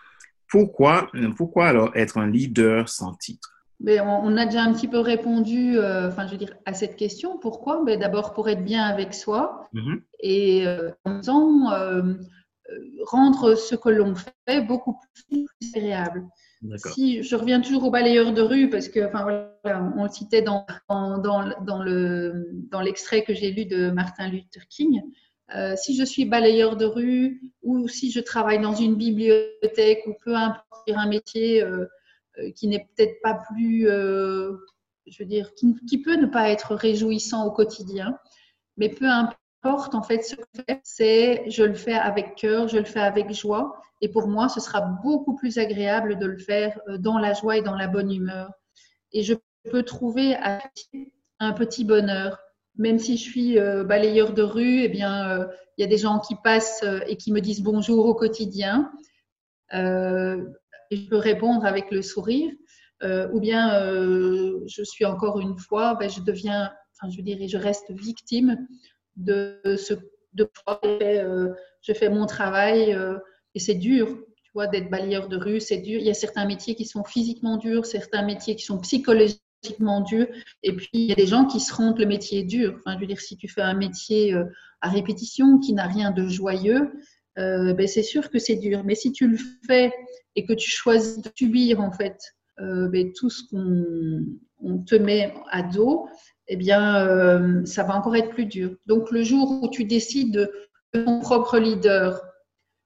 pourquoi, 0.49 1.11
pourquoi 1.37 1.66
alors 1.66 1.94
être 1.94 2.19
un 2.19 2.31
leader 2.31 2.88
sans 2.88 3.14
titre? 3.14 3.58
Mais 3.81 4.00
on, 4.00 4.37
a 4.37 4.44
déjà 4.44 4.62
un 4.62 4.72
petit 4.72 4.88
peu 4.88 4.99
répondu, 4.99 5.78
euh, 5.78 6.08
enfin, 6.08 6.26
je 6.26 6.32
veux 6.32 6.38
dire, 6.38 6.56
à 6.66 6.75
cette 6.75 6.96
question. 6.96 7.38
Pourquoi? 7.38 7.84
Ben, 7.84 7.99
D'abord 7.99 8.32
pour 8.32 8.49
être 8.49 8.64
bien 8.64 8.82
avec 8.82 9.14
soi 9.14 9.69
mm-hmm. 9.72 10.00
et 10.20 10.66
euh, 10.66 10.90
en 11.04 11.11
même 11.12 11.20
temps, 11.20 11.72
euh, 11.72 12.14
rendre 13.06 13.54
ce 13.54 13.75
que 13.75 13.88
l'on 13.88 14.14
fait 14.14 14.60
beaucoup 14.60 14.98
plus 15.28 15.46
agréable. 15.75 16.26
Si 16.76 17.22
je 17.22 17.37
reviens 17.37 17.60
toujours 17.60 17.84
au 17.84 17.90
balayeur 17.90 18.32
de 18.32 18.42
rue, 18.42 18.68
parce 18.68 18.88
que, 18.88 19.06
enfin 19.06 19.22
voilà, 19.22 19.92
on 19.96 20.04
le 20.04 20.10
citait 20.10 20.42
dans, 20.42 20.66
dans, 20.88 21.18
dans, 21.18 21.82
le, 21.82 22.48
dans 22.70 22.80
l'extrait 22.80 23.22
que 23.22 23.32
j'ai 23.32 23.52
lu 23.52 23.64
de 23.64 23.90
Martin 23.90 24.28
Luther 24.28 24.66
King. 24.68 25.02
Euh, 25.54 25.76
si 25.76 25.96
je 25.96 26.04
suis 26.04 26.26
balayeur 26.26 26.76
de 26.76 26.84
rue 26.84 27.40
ou 27.62 27.88
si 27.88 28.10
je 28.10 28.20
travaille 28.20 28.60
dans 28.60 28.75
une 28.75 28.96
bibliothèque 28.96 30.02
ou 30.06 30.14
peu 30.22 30.34
importe 30.34 30.90
un 30.90 31.08
métier 31.08 31.62
euh, 31.62 31.87
euh, 32.38 32.50
qui 32.52 32.68
n'est 32.68 32.87
peut-être 32.94 33.20
pas 33.22 33.40
plus, 33.50 33.84
je 33.87 35.18
veux 35.18 35.25
dire, 35.25 35.54
qui, 35.54 35.75
qui, 35.88 36.02
peut 36.02 36.16
ne 36.16 36.26
pas 36.26 36.50
être 36.50 36.75
réjouissant 36.75 37.46
au 37.46 37.50
quotidien, 37.50 38.18
mais 38.76 38.90
peu 38.90 39.06
importe 39.06 39.38
porte 39.62 39.95
en 39.95 40.03
fait 40.03 40.23
ce 40.23 40.37
que 40.37 40.43
je 40.55 40.62
fais, 40.62 40.81
c'est 40.85 41.50
je 41.50 41.62
le 41.62 41.75
fais 41.75 41.95
avec 41.95 42.35
cœur, 42.37 42.69
je 42.69 42.79
le 42.79 42.85
fais 42.85 43.00
avec 43.00 43.33
joie. 43.33 43.81
Et 44.00 44.09
pour 44.09 44.29
moi, 44.29 44.49
ce 44.49 44.61
sera 44.61 44.81
beaucoup 44.81 45.35
plus 45.35 45.59
agréable 45.59 46.19
de 46.19 46.27
le 46.27 46.38
faire 46.38 46.79
euh, 46.88 46.99
dans 46.99 47.19
la 47.19 47.35
joie 47.35 47.57
et 47.57 47.62
dans 47.62 47.75
la 47.75 47.88
bonne 47.88 48.12
humeur. 48.12 48.50
Et 49.12 49.23
je 49.23 49.35
peux 49.71 49.83
trouver 49.83 50.37
un 51.41 51.53
petit 51.53 51.85
bonheur. 51.85 52.38
Même 52.77 52.99
si 52.99 53.17
je 53.17 53.23
suis 53.23 53.59
euh, 53.59 53.83
balayeur 53.83 54.33
de 54.33 54.43
rue, 54.43 54.83
eh 54.83 54.88
bien, 54.88 55.31
euh, 55.31 55.47
il 55.77 55.83
y 55.83 55.85
a 55.85 55.88
des 55.88 55.99
gens 55.99 56.21
qui 56.21 56.37
passent 56.37 56.85
et 57.07 57.17
qui 57.17 57.33
me 57.33 57.41
disent 57.41 57.62
bonjour 57.62 58.07
au 58.07 58.15
quotidien. 58.15 58.91
et 59.73 60.97
je 60.97 61.09
peux 61.09 61.17
répondre 61.17 61.65
avec 61.65 61.91
le 61.91 62.03
sourire. 62.03 62.50
ou 63.33 63.41
bien, 63.41 63.81
je 64.67 64.83
suis 64.83 65.05
encore 65.05 65.38
une 65.38 65.57
fois, 65.57 65.95
ben, 65.95 66.11
je 66.11 66.21
deviens, 66.21 66.73
enfin, 66.95 67.12
je 67.12 67.21
dirais, 67.21 67.47
je 67.47 67.59
reste 67.59 67.93
victime 67.93 68.67
de 69.18 69.60
ce 69.76 69.94
de 70.32 70.48
euh, 70.84 71.52
je 71.82 71.92
fais 71.92 72.08
mon 72.08 72.26
travail 72.26 72.92
euh, 72.94 73.18
et 73.54 73.60
c'est 73.60 73.75
dur 73.75 74.06
tu 74.42 74.50
vois 74.54 74.66
d'être 74.66 74.88
balayeur 74.88 75.28
de 75.28 75.37
rue 75.37 75.60
c'est 75.60 75.78
dur. 75.78 76.00
Il 76.00 76.06
y 76.06 76.10
a 76.10 76.14
certains 76.14 76.46
métiers 76.46 76.75
qui 76.75 76.87
sont 76.87 77.04
physiquement 77.04 77.56
durs 77.56 77.84
certains 77.84 78.22
métiers 78.22 78.56
qui 78.56 78.64
sont 78.64 78.78
psychologiquement 78.78 80.00
durs 80.00 80.28
et 80.62 80.72
puis 80.72 80.88
il 80.92 81.06
y 81.06 81.12
a 81.12 81.16
des 81.16 81.26
gens 81.26 81.46
qui 81.46 81.60
se 81.60 81.75
rendent 81.75 81.98
le 81.98 82.06
métier 82.06 82.44
dur. 82.44 82.76
Enfin 82.78 82.94
je 82.94 83.00
veux 83.00 83.06
dire 83.06 83.20
si 83.20 83.37
tu 83.37 83.48
fais 83.48 83.62
un 83.62 83.75
métier 83.75 84.32
euh, 84.34 84.44
à 84.80 84.88
répétition 84.88 85.58
qui 85.58 85.72
n'a 85.72 85.87
rien 85.87 86.10
de 86.10 86.26
joyeux 86.28 86.92
ben 87.37 87.87
c'est 87.87 88.02
sûr 88.02 88.30
que 88.30 88.40
c'est 88.40 88.56
dur. 88.56 88.82
Mais 88.84 88.96
si 88.96 89.12
tu 89.12 89.28
le 89.28 89.38
fais 89.64 89.92
et 90.34 90.44
que 90.44 90.52
tu 90.52 90.68
choisis 90.68 91.22
de 91.22 91.30
subir 91.37 91.80
en 91.80 91.92
fait 91.92 92.18
ben, 92.58 93.12
tout 93.12 93.30
ce 93.30 93.44
qu'on 93.48 94.25
on 94.60 94.78
te 94.78 94.96
met 94.96 95.32
à 95.52 95.62
dos, 95.62 96.08
eh 96.49 96.57
bien, 96.57 97.64
ça 97.64 97.83
va 97.83 97.95
encore 97.95 98.17
être 98.17 98.31
plus 98.31 98.47
dur. 98.47 98.71
Donc, 98.87 99.11
le 99.11 99.23
jour 99.23 99.62
où 99.62 99.69
tu 99.69 99.85
décides 99.85 100.33
de 100.33 101.05
ton 101.05 101.21
propre 101.21 101.59
leader, 101.59 102.21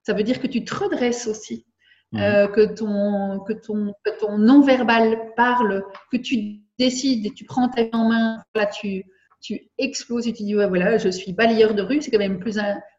ça 0.02 0.12
veut 0.12 0.24
dire 0.24 0.40
que 0.40 0.46
tu 0.46 0.64
te 0.64 0.74
redresses 0.74 1.26
aussi. 1.26 1.64
Mmh. 2.12 2.18
Euh, 2.18 2.46
que, 2.46 2.74
ton, 2.74 3.40
que, 3.40 3.54
ton, 3.54 3.94
que 4.04 4.10
ton 4.20 4.36
non-verbal 4.36 5.32
parle, 5.34 5.82
que 6.10 6.18
tu 6.18 6.60
décides 6.78 7.24
et 7.24 7.30
tu 7.30 7.46
prends 7.46 7.68
ta 7.70 7.84
en 7.92 8.10
main, 8.10 8.42
là 8.54 8.66
tu, 8.66 9.04
tu 9.40 9.70
exploses 9.78 10.28
et 10.28 10.34
tu 10.34 10.42
dis 10.42 10.54
ouais, 10.54 10.68
voilà, 10.68 10.98
je 10.98 11.08
suis 11.08 11.32
balayeur 11.32 11.74
de 11.74 11.80
rue, 11.80 12.02
c'est 12.02 12.10
quand 12.10 12.18
même 12.18 12.38
plus, 12.38 12.58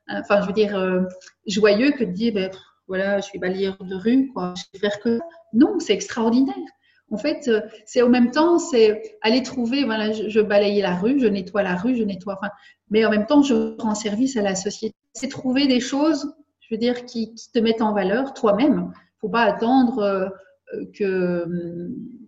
enfin, 0.10 0.42
je 0.42 0.48
veux 0.48 0.54
dire, 0.54 0.76
euh, 0.76 1.02
joyeux 1.46 1.92
que 1.92 2.04
de 2.04 2.12
dire 2.12 2.34
ben, 2.34 2.50
voilà, 2.88 3.20
je 3.20 3.26
suis 3.26 3.38
balayeur 3.38 3.78
de 3.84 3.96
rue, 3.96 4.32
quoi, 4.34 4.56
je 4.58 4.64
vais 4.74 4.80
faire 4.80 5.00
que. 5.00 5.20
Non, 5.54 5.80
c'est 5.80 5.94
extraordinaire. 5.94 6.56
En 7.14 7.18
fait, 7.18 7.48
euh, 7.48 7.62
c'est 7.86 8.02
au 8.02 8.10
même 8.10 8.32
temps, 8.32 8.60
c'est 8.60 9.18
aller 9.22 9.44
trouver, 9.44 9.86
voilà, 9.86 10.12
je, 10.12 10.28
je, 10.28 10.40
balaye 10.42 10.82
la 10.82 10.96
rue, 10.96 11.20
je 11.20 11.28
nettoie 11.28 11.64
la 11.64 11.76
rue, 11.76 11.96
je 11.96 12.04
nettoie, 12.04 12.38
enfin, 12.42 12.52
mais 12.90 13.06
en 13.06 13.12
même 13.12 13.26
temps, 13.26 13.42
je 13.42 13.76
rends 13.80 13.96
service 13.96 14.36
à 14.36 14.42
la 14.42 14.56
société. 14.56 14.96
C'est 15.14 15.30
trouver 15.30 15.68
des 15.68 15.80
choses 15.80 16.34
je 16.64 16.76
veux 16.76 16.80
dire, 16.80 17.06
qui, 17.06 17.34
te 17.36 17.60
mettent 17.60 17.82
en 17.82 17.94
valeur 17.94 18.34
toi-même. 18.34 18.92
Faut 19.20 19.30
pas 19.30 19.44
attendre 19.44 20.00
euh, 20.00 20.30
que, 20.98 21.46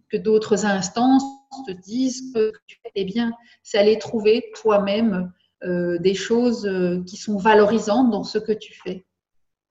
que 0.10 0.18
d'autres 0.18 0.66
instances 0.66 1.24
te 1.68 1.72
disent 1.72 2.32
que 2.34 2.52
tu 2.68 2.78
fais 2.96 3.06
bien. 3.06 3.32
C'est 3.64 3.78
aller 3.78 3.98
trouver 3.98 4.52
toi-même 4.62 5.32
euh, 5.64 5.98
des 6.00 6.14
choses 6.14 6.68
euh, 6.68 7.02
qui 7.06 7.18
sont 7.18 7.38
valorisantes 7.38 8.12
dans 8.12 8.24
ce 8.24 8.38
que 8.38 8.52
tu 8.52 8.74
fais. 8.84 9.06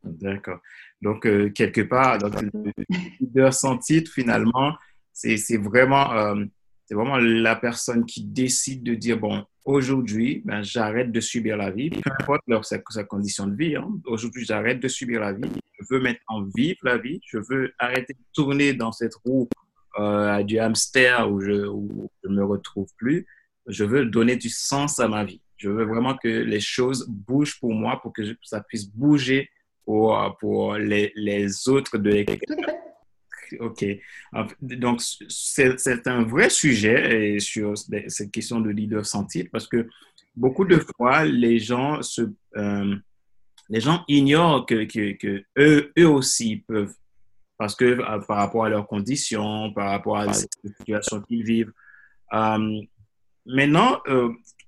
D'accord. 0.02 0.58
Donc, 1.00 1.22
quelque 1.54 1.82
part, 1.82 2.18
donc, 2.18 2.40
le 2.40 2.72
leader 3.20 3.54
sans 3.54 3.78
titre, 3.78 4.10
finalement, 4.10 4.74
c'est 5.14 5.56
vraiment, 5.56 6.34
c'est 6.84 6.94
vraiment 6.94 7.16
la 7.16 7.56
personne 7.56 8.04
qui 8.04 8.24
décide 8.24 8.82
de 8.82 8.94
dire, 8.94 9.18
bon, 9.18 9.44
Aujourd'hui, 9.64 10.42
ben, 10.44 10.62
j'arrête 10.62 11.10
de 11.10 11.20
subir 11.20 11.56
la 11.56 11.70
vie, 11.70 11.88
peu 11.88 12.10
importe 12.20 12.42
leur, 12.46 12.66
sa, 12.66 12.78
condition 13.04 13.46
de 13.46 13.56
vie. 13.56 13.76
Hein. 13.76 13.88
Aujourd'hui, 14.04 14.44
j'arrête 14.44 14.78
de 14.78 14.88
subir 14.88 15.20
la 15.20 15.32
vie. 15.32 15.50
Je 15.80 15.86
veux 15.88 16.00
maintenant 16.00 16.44
vivre 16.54 16.80
la 16.82 16.98
vie. 16.98 17.18
Je 17.26 17.38
veux 17.38 17.72
arrêter 17.78 18.12
de 18.12 18.24
tourner 18.34 18.74
dans 18.74 18.92
cette 18.92 19.14
roue 19.24 19.48
euh, 19.98 20.42
du 20.42 20.58
hamster 20.58 21.32
où 21.32 21.40
je 21.40 21.52
ne 21.52 22.34
me 22.34 22.44
retrouve 22.44 22.88
plus. 22.98 23.26
Je 23.66 23.84
veux 23.84 24.04
donner 24.04 24.36
du 24.36 24.50
sens 24.50 25.00
à 25.00 25.08
ma 25.08 25.24
vie. 25.24 25.40
Je 25.56 25.70
veux 25.70 25.84
vraiment 25.84 26.14
que 26.14 26.28
les 26.28 26.60
choses 26.60 27.06
bougent 27.08 27.58
pour 27.58 27.72
moi, 27.72 28.02
pour 28.02 28.12
que 28.12 28.22
ça 28.42 28.60
puisse 28.60 28.86
bouger 28.86 29.48
pour, 29.86 30.36
pour 30.40 30.74
les, 30.74 31.10
les 31.14 31.68
autres 31.68 31.96
de 31.96 32.10
l'équipe. 32.10 32.42
OK. 33.60 33.84
Donc, 34.60 35.00
c'est 35.28 36.06
un 36.06 36.22
vrai 36.22 36.50
sujet 36.50 37.38
sur 37.40 37.74
cette 37.76 38.30
question 38.30 38.60
de 38.60 38.70
leader 38.70 39.04
sans 39.06 39.24
titre 39.24 39.50
parce 39.52 39.66
que 39.66 39.88
beaucoup 40.36 40.64
de 40.64 40.78
fois, 40.96 41.24
les 41.24 41.58
gens, 41.58 42.02
se, 42.02 42.22
euh, 42.56 42.96
les 43.68 43.80
gens 43.80 44.04
ignorent 44.08 44.66
que, 44.66 44.84
que, 44.84 45.44
eux, 45.58 45.92
eux 45.98 46.08
aussi 46.08 46.56
peuvent, 46.56 46.94
parce 47.58 47.74
que 47.74 47.84
euh, 47.84 48.18
par 48.20 48.38
rapport 48.38 48.64
à 48.64 48.68
leurs 48.68 48.86
conditions, 48.86 49.72
par 49.72 49.90
rapport 49.90 50.18
à 50.18 50.26
la 50.26 50.32
situation 50.32 51.20
qu'ils 51.22 51.44
vivent. 51.44 51.72
Euh, 52.32 52.80
maintenant, 53.46 54.00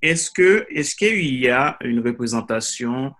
est-ce 0.03 0.31
que 0.31 0.67
est-ce 0.71 0.95
qu'il 0.95 1.35
y 1.37 1.49
a 1.49 1.77
une 1.83 2.01
représentation 2.01 3.13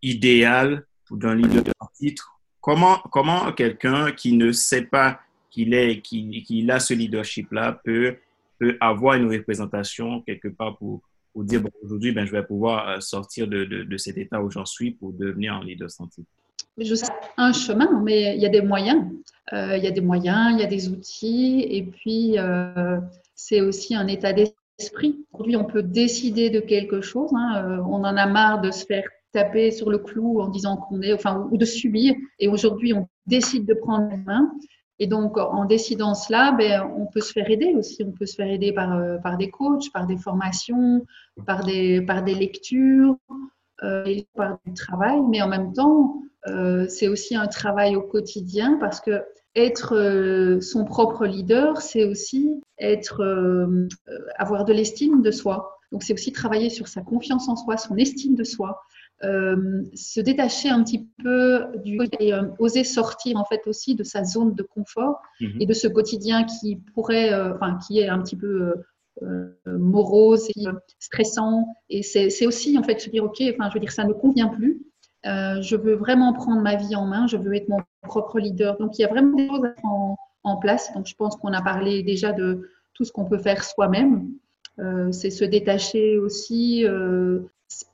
idéale 0.00 0.86
d'un 1.10 1.34
leader 1.34 1.64
sans 1.78 1.88
titre 1.94 2.33
Comment, 2.64 2.96
comment 3.10 3.52
quelqu'un 3.52 4.10
qui 4.12 4.32
ne 4.32 4.50
sait 4.50 4.86
pas 4.86 5.20
qu'il 5.50 5.74
est, 5.74 6.00
qu'il 6.00 6.70
a 6.70 6.80
ce 6.80 6.94
leadership-là 6.94 7.78
peut, 7.84 8.16
peut 8.58 8.78
avoir 8.80 9.16
une 9.16 9.30
représentation 9.30 10.22
quelque 10.22 10.48
part 10.48 10.78
pour, 10.78 11.02
pour 11.34 11.44
dire, 11.44 11.60
bon, 11.60 11.68
aujourd'hui, 11.82 12.12
ben, 12.12 12.24
je 12.24 12.32
vais 12.32 12.42
pouvoir 12.42 12.88
euh, 12.88 13.00
sortir 13.00 13.48
de, 13.48 13.64
de, 13.64 13.96
cet 13.98 14.16
état 14.16 14.40
où 14.42 14.50
j'en 14.50 14.64
suis 14.64 14.92
pour 14.92 15.12
devenir 15.12 15.52
un 15.52 15.62
leader 15.62 15.90
scientifique 15.90 16.26
je 16.78 16.94
sais 16.94 17.06
un 17.36 17.52
chemin, 17.52 18.00
mais 18.02 18.34
il 18.34 18.42
y 18.42 18.46
a 18.46 18.48
des 18.48 18.62
moyens. 18.62 19.04
Euh, 19.52 19.76
il 19.76 19.84
y 19.84 19.86
a 19.86 19.90
des 19.90 20.00
moyens, 20.00 20.54
il 20.54 20.60
y 20.60 20.64
a 20.64 20.66
des 20.66 20.88
outils, 20.88 21.66
et 21.68 21.82
puis 21.82 22.38
euh, 22.38 22.98
c'est 23.34 23.60
aussi 23.60 23.94
un 23.94 24.08
état 24.08 24.32
d'esprit. 24.32 25.24
Aujourd'hui, 25.32 25.56
on 25.56 25.66
peut 25.66 25.82
décider 25.82 26.48
de 26.48 26.60
quelque 26.60 27.02
chose. 27.02 27.30
Hein. 27.36 27.78
on 27.86 28.02
en 28.02 28.16
a 28.16 28.26
marre 28.26 28.60
de 28.62 28.70
se 28.70 28.86
faire 28.86 29.04
taper 29.34 29.72
sur 29.72 29.90
le 29.90 29.98
clou 29.98 30.40
en 30.40 30.48
disant 30.48 30.76
qu'on 30.76 31.02
est, 31.02 31.12
enfin, 31.12 31.46
ou 31.50 31.58
de 31.58 31.64
subir. 31.64 32.14
Et 32.38 32.48
aujourd'hui, 32.48 32.94
on 32.94 33.06
décide 33.26 33.66
de 33.66 33.74
prendre 33.74 34.08
la 34.08 34.16
main. 34.16 34.52
Et 35.00 35.08
donc, 35.08 35.36
en 35.36 35.64
décidant 35.64 36.14
cela, 36.14 36.52
ben, 36.52 36.88
on 36.96 37.06
peut 37.06 37.20
se 37.20 37.32
faire 37.32 37.50
aider 37.50 37.74
aussi. 37.76 38.04
On 38.04 38.12
peut 38.12 38.26
se 38.26 38.36
faire 38.36 38.46
aider 38.46 38.72
par, 38.72 38.94
euh, 38.94 39.18
par 39.18 39.36
des 39.36 39.50
coachs, 39.50 39.90
par 39.92 40.06
des 40.06 40.16
formations, 40.16 41.04
par 41.46 41.64
des, 41.64 42.00
par 42.00 42.22
des 42.22 42.34
lectures, 42.34 43.16
euh, 43.82 44.04
et 44.06 44.26
par 44.34 44.58
du 44.64 44.72
travail. 44.72 45.20
Mais 45.28 45.42
en 45.42 45.48
même 45.48 45.72
temps, 45.72 46.22
euh, 46.46 46.86
c'est 46.88 47.08
aussi 47.08 47.34
un 47.34 47.48
travail 47.48 47.96
au 47.96 48.02
quotidien 48.02 48.76
parce 48.78 49.00
que 49.00 49.24
être 49.56 50.58
son 50.60 50.84
propre 50.84 51.26
leader, 51.26 51.80
c'est 51.80 52.04
aussi 52.04 52.60
être, 52.78 53.22
avoir 54.36 54.64
de 54.64 54.72
l'estime 54.72 55.22
de 55.22 55.30
soi. 55.30 55.78
Donc, 55.92 56.02
c'est 56.02 56.12
aussi 56.12 56.32
travailler 56.32 56.70
sur 56.70 56.88
sa 56.88 57.02
confiance 57.02 57.48
en 57.48 57.54
soi, 57.54 57.76
son 57.76 57.96
estime 57.96 58.34
de 58.34 58.42
soi. 58.42 58.80
Euh, 59.22 59.84
se 59.94 60.20
détacher 60.20 60.68
un 60.68 60.82
petit 60.82 61.06
peu 61.22 61.66
du 61.84 61.98
et 62.18 62.34
euh, 62.34 62.42
oser 62.58 62.82
sortir 62.82 63.36
en 63.36 63.44
fait 63.44 63.62
aussi 63.66 63.94
de 63.94 64.02
sa 64.02 64.24
zone 64.24 64.54
de 64.54 64.62
confort 64.62 65.22
mhm. 65.40 65.56
et 65.60 65.66
de 65.66 65.72
ce 65.72 65.86
quotidien 65.86 66.44
qui 66.44 66.76
pourrait, 66.94 67.32
euh, 67.32 67.54
enfin 67.54 67.78
qui 67.86 68.00
est 68.00 68.08
un 68.08 68.20
petit 68.20 68.36
peu 68.36 68.74
morose 69.66 70.48
et 70.56 70.64
stressant. 70.98 71.68
Et 71.88 72.02
c'est 72.02 72.46
aussi 72.46 72.76
en 72.76 72.82
fait 72.82 72.98
se 73.00 73.08
dire 73.08 73.24
ok, 73.24 73.40
enfin 73.54 73.68
je 73.68 73.74
veux 73.74 73.80
dire 73.80 73.92
ça 73.92 74.04
ne 74.04 74.12
convient 74.12 74.48
plus. 74.48 74.82
je 75.24 75.76
veux 75.76 75.94
vraiment 75.94 76.32
prendre 76.32 76.60
ma 76.60 76.74
vie 76.74 76.96
en 76.96 77.06
main. 77.06 77.28
Je 77.28 77.36
veux 77.36 77.54
être 77.54 77.68
mon 77.68 77.78
propre 78.02 78.40
leader. 78.40 78.76
Donc 78.78 78.98
il 78.98 79.02
y 79.02 79.04
a 79.04 79.08
vraiment 79.08 79.36
des 79.36 79.46
choses 79.46 79.64
à 79.64 79.86
en, 79.86 80.16
en 80.42 80.56
place. 80.56 80.92
Donc 80.94 81.06
je 81.06 81.14
pense 81.14 81.36
qu'on 81.36 81.52
a 81.52 81.62
parlé 81.62 82.02
déjà 82.02 82.32
de 82.32 82.68
tout 82.92 83.04
ce 83.04 83.12
qu'on 83.12 83.24
peut 83.24 83.38
faire 83.38 83.62
soi-même. 83.62 84.32
c'est 85.12 85.30
se 85.30 85.44
détacher 85.44 86.18
aussi 86.18 86.84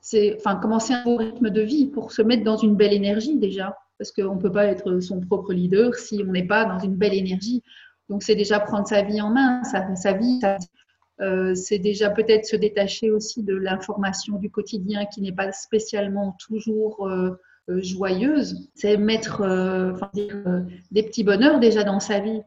c'est 0.01 0.35
enfin, 0.37 0.55
commencer 0.55 0.93
un 0.93 1.17
rythme 1.17 1.49
de 1.49 1.61
vie 1.61 1.87
pour 1.87 2.11
se 2.11 2.21
mettre 2.21 2.43
dans 2.43 2.57
une 2.57 2.75
belle 2.75 2.93
énergie 2.93 3.37
déjà, 3.37 3.77
parce 3.97 4.11
qu'on 4.11 4.35
ne 4.35 4.41
peut 4.41 4.51
pas 4.51 4.65
être 4.65 4.99
son 4.99 5.19
propre 5.19 5.53
leader 5.53 5.95
si 5.95 6.23
on 6.27 6.31
n'est 6.31 6.47
pas 6.47 6.65
dans 6.65 6.79
une 6.79 6.95
belle 6.95 7.13
énergie. 7.13 7.63
Donc 8.09 8.23
c'est 8.23 8.35
déjà 8.35 8.59
prendre 8.59 8.87
sa 8.87 9.03
vie 9.03 9.21
en 9.21 9.29
main, 9.29 9.63
sa, 9.63 10.13
vie, 10.13 10.41
euh, 11.21 11.55
c'est 11.55 11.79
déjà 11.79 12.09
peut-être 12.09 12.45
se 12.45 12.55
détacher 12.55 13.11
aussi 13.11 13.43
de 13.43 13.55
l'information 13.55 14.37
du 14.37 14.49
quotidien 14.49 15.05
qui 15.05 15.21
n'est 15.21 15.31
pas 15.31 15.51
spécialement 15.51 16.35
toujours 16.39 17.07
euh, 17.07 17.39
euh, 17.69 17.81
joyeuse. 17.81 18.69
C'est 18.75 18.97
mettre 18.97 19.41
enfin, 19.93 20.11
des 20.91 21.03
petits 21.03 21.23
bonheurs 21.23 21.59
déjà 21.59 21.83
dans 21.83 21.99
sa 21.99 22.19
vie 22.19 22.41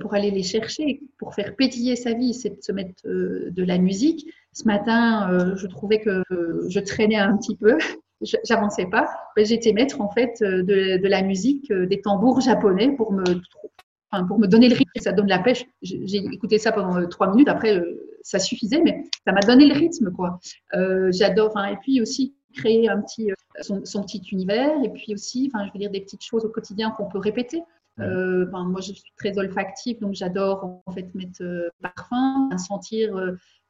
pour 0.00 0.12
aller 0.12 0.30
les 0.30 0.42
chercher, 0.42 1.00
pour 1.18 1.34
faire 1.34 1.56
pétiller 1.56 1.96
sa 1.96 2.12
vie, 2.12 2.34
c'est 2.34 2.50
de 2.50 2.62
se 2.62 2.70
mettre 2.70 3.02
de 3.06 3.64
la 3.64 3.78
musique, 3.78 4.26
ce 4.52 4.64
matin, 4.64 5.30
euh, 5.30 5.56
je 5.56 5.66
trouvais 5.66 6.00
que 6.00 6.22
je 6.68 6.80
traînais 6.80 7.16
un 7.16 7.36
petit 7.36 7.56
peu, 7.56 7.78
j'avançais 8.44 8.86
pas. 8.86 9.08
J'étais 9.36 9.72
maître 9.72 10.00
en 10.00 10.10
fait 10.10 10.42
euh, 10.42 10.62
de, 10.62 11.06
la 11.06 11.22
musique, 11.22 11.70
euh, 11.70 11.86
des 11.86 12.00
tambours 12.00 12.40
japonais 12.40 12.90
pour 12.90 13.12
me, 13.12 13.22
enfin, 14.10 14.24
pour 14.26 14.38
me 14.38 14.46
donner 14.46 14.68
le 14.68 14.74
rythme. 14.74 14.90
Ça 15.00 15.12
donne 15.12 15.28
la 15.28 15.38
pêche. 15.38 15.64
J'ai 15.82 16.18
écouté 16.18 16.58
ça 16.58 16.72
pendant 16.72 17.06
trois 17.08 17.30
minutes. 17.30 17.48
Après, 17.48 17.82
ça 18.22 18.38
suffisait, 18.38 18.82
mais 18.82 19.04
ça 19.24 19.32
m'a 19.32 19.40
donné 19.40 19.66
le 19.66 19.74
rythme 19.74 20.10
quoi. 20.10 20.40
J'adore. 21.10 21.56
et 21.70 21.76
puis 21.80 22.00
aussi 22.00 22.34
créer 22.54 22.88
un 22.88 23.00
petit 23.00 23.30
son, 23.60 24.02
petit 24.02 24.22
univers 24.32 24.72
et 24.82 24.88
puis 24.88 25.14
aussi, 25.14 25.48
enfin, 25.52 25.64
je 25.66 25.72
veux 25.72 25.78
dire 25.78 25.90
des 25.90 26.00
petites 26.00 26.24
choses 26.24 26.44
au 26.44 26.48
quotidien 26.48 26.90
qu'on 26.90 27.06
peut 27.06 27.20
répéter. 27.20 27.62
moi, 27.96 28.80
je 28.80 28.92
suis 28.92 29.12
très 29.16 29.38
olfactive, 29.38 30.00
donc 30.00 30.14
j'adore 30.14 30.82
en 30.84 30.92
fait 30.92 31.14
mettre 31.14 31.70
parfum, 31.80 32.50
sentir 32.58 33.14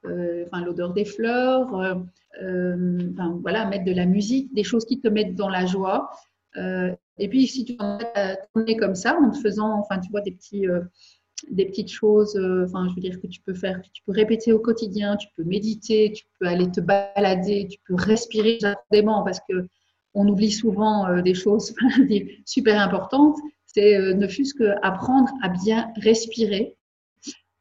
enfin, 0.04 0.64
l'odeur 0.64 0.92
des 0.92 1.04
fleurs, 1.04 1.74
euh, 1.74 1.94
euh, 2.42 2.98
enfin, 3.12 3.38
voilà, 3.42 3.66
mettre 3.66 3.84
de 3.84 3.92
la 3.92 4.06
musique, 4.06 4.52
des 4.54 4.64
choses 4.64 4.84
qui 4.84 5.00
te 5.00 5.08
mettent 5.08 5.34
dans 5.34 5.48
la 5.48 5.66
joie. 5.66 6.10
et 6.56 7.28
puis, 7.28 7.46
si 7.46 7.64
tu 7.64 7.76
es 8.66 8.76
comme 8.76 8.94
ça, 8.94 9.18
en 9.18 9.30
te 9.30 9.38
faisant, 9.38 9.78
enfin, 9.78 9.98
tu 9.98 10.10
vois, 10.10 10.20
des 10.20 10.32
petits 10.32 10.66
des 11.50 11.64
petites 11.64 11.90
choses, 11.90 12.36
enfin, 12.66 12.86
je 12.90 12.94
veux 12.94 13.00
dire 13.00 13.18
que 13.18 13.26
tu 13.26 13.40
peux 13.40 13.54
faire, 13.54 13.80
tu 13.94 14.02
peux 14.04 14.12
répéter 14.12 14.52
au 14.52 14.58
quotidien, 14.58 15.16
tu 15.16 15.26
peux 15.36 15.44
méditer, 15.44 16.12
tu 16.12 16.26
peux 16.38 16.46
aller 16.46 16.70
te 16.70 16.82
balader, 16.82 17.66
tu 17.70 17.78
peux 17.86 17.94
respirer 17.94 18.58
jardément 18.60 19.22
parce 19.22 19.40
que 19.48 19.66
on 20.12 20.28
oublie 20.28 20.50
souvent 20.50 21.22
des 21.22 21.34
choses 21.34 21.74
super 22.44 22.78
importantes. 22.80 23.36
C'est 23.64 24.14
ne 24.14 24.26
fût-ce 24.26 24.54
qu'apprendre 24.54 25.30
à 25.42 25.48
bien 25.48 25.90
respirer 25.96 26.76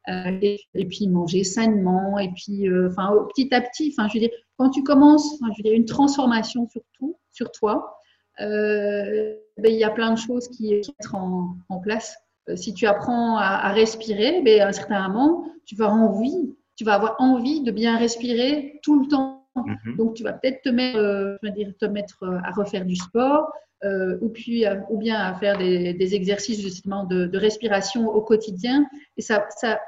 euh, 0.08 0.38
et, 0.40 0.86
puis 0.86 1.08
manger 1.08 1.44
sainement, 1.44 2.18
et 2.18 2.30
puis 2.34 2.66
euh, 2.68 2.88
enfin 2.88 3.12
petit 3.34 3.54
à 3.54 3.60
petit, 3.60 3.94
enfin 3.94 4.08
je 4.08 4.14
veux 4.14 4.20
dire, 4.20 4.30
quand 4.56 4.70
tu 4.70 4.82
commences, 4.82 5.38
je 5.40 5.58
veux 5.58 5.62
dire, 5.62 5.74
une 5.74 5.84
transformation 5.84 6.66
sur 6.68 6.80
tout, 6.94 7.18
sur 7.32 7.52
toi, 7.52 7.98
euh, 8.40 9.34
ben, 9.58 9.70
il 9.70 9.78
y 9.78 9.84
a 9.84 9.90
plein 9.90 10.12
de 10.12 10.18
choses 10.18 10.48
qui, 10.48 10.80
qui 10.80 10.94
mettre 10.98 11.14
en, 11.14 11.54
en 11.68 11.78
place 11.80 12.16
si 12.56 12.72
tu 12.72 12.86
apprends 12.86 13.36
à, 13.36 13.70
respirer, 13.72 14.40
ben, 14.42 14.62
à 14.62 14.68
un 14.68 14.72
certain 14.72 15.06
moment, 15.06 15.44
tu 15.66 15.76
vas 15.76 15.88
envie, 15.88 16.56
tu 16.76 16.84
vas 16.84 16.94
avoir 16.94 17.16
envie 17.18 17.60
de 17.60 17.70
bien 17.70 17.96
respirer 17.96 18.80
tout 18.82 19.00
le 19.02 19.06
temps. 19.06 19.46
Mhm. 19.54 19.96
Donc, 19.96 20.14
tu 20.14 20.24
vas 20.24 20.32
peut-être 20.32 20.62
te 20.62 20.70
mettre, 20.70 21.38
dire, 21.54 21.72
te 21.78 21.84
mettre 21.84 22.24
à 22.42 22.50
refaire 22.50 22.84
du 22.86 22.96
sport, 22.96 23.52
ou, 23.84 24.28
puis, 24.30 24.64
ou 24.88 24.98
bien 24.98 25.20
à 25.20 25.34
faire 25.34 25.58
des, 25.58 26.14
exercices 26.14 26.60
justement 26.60 27.04
de, 27.04 27.26
de, 27.26 27.38
respiration 27.38 28.08
au 28.08 28.22
quotidien. 28.22 28.84
Et 29.16 29.22
ça, 29.22 29.46
ça 29.56 29.78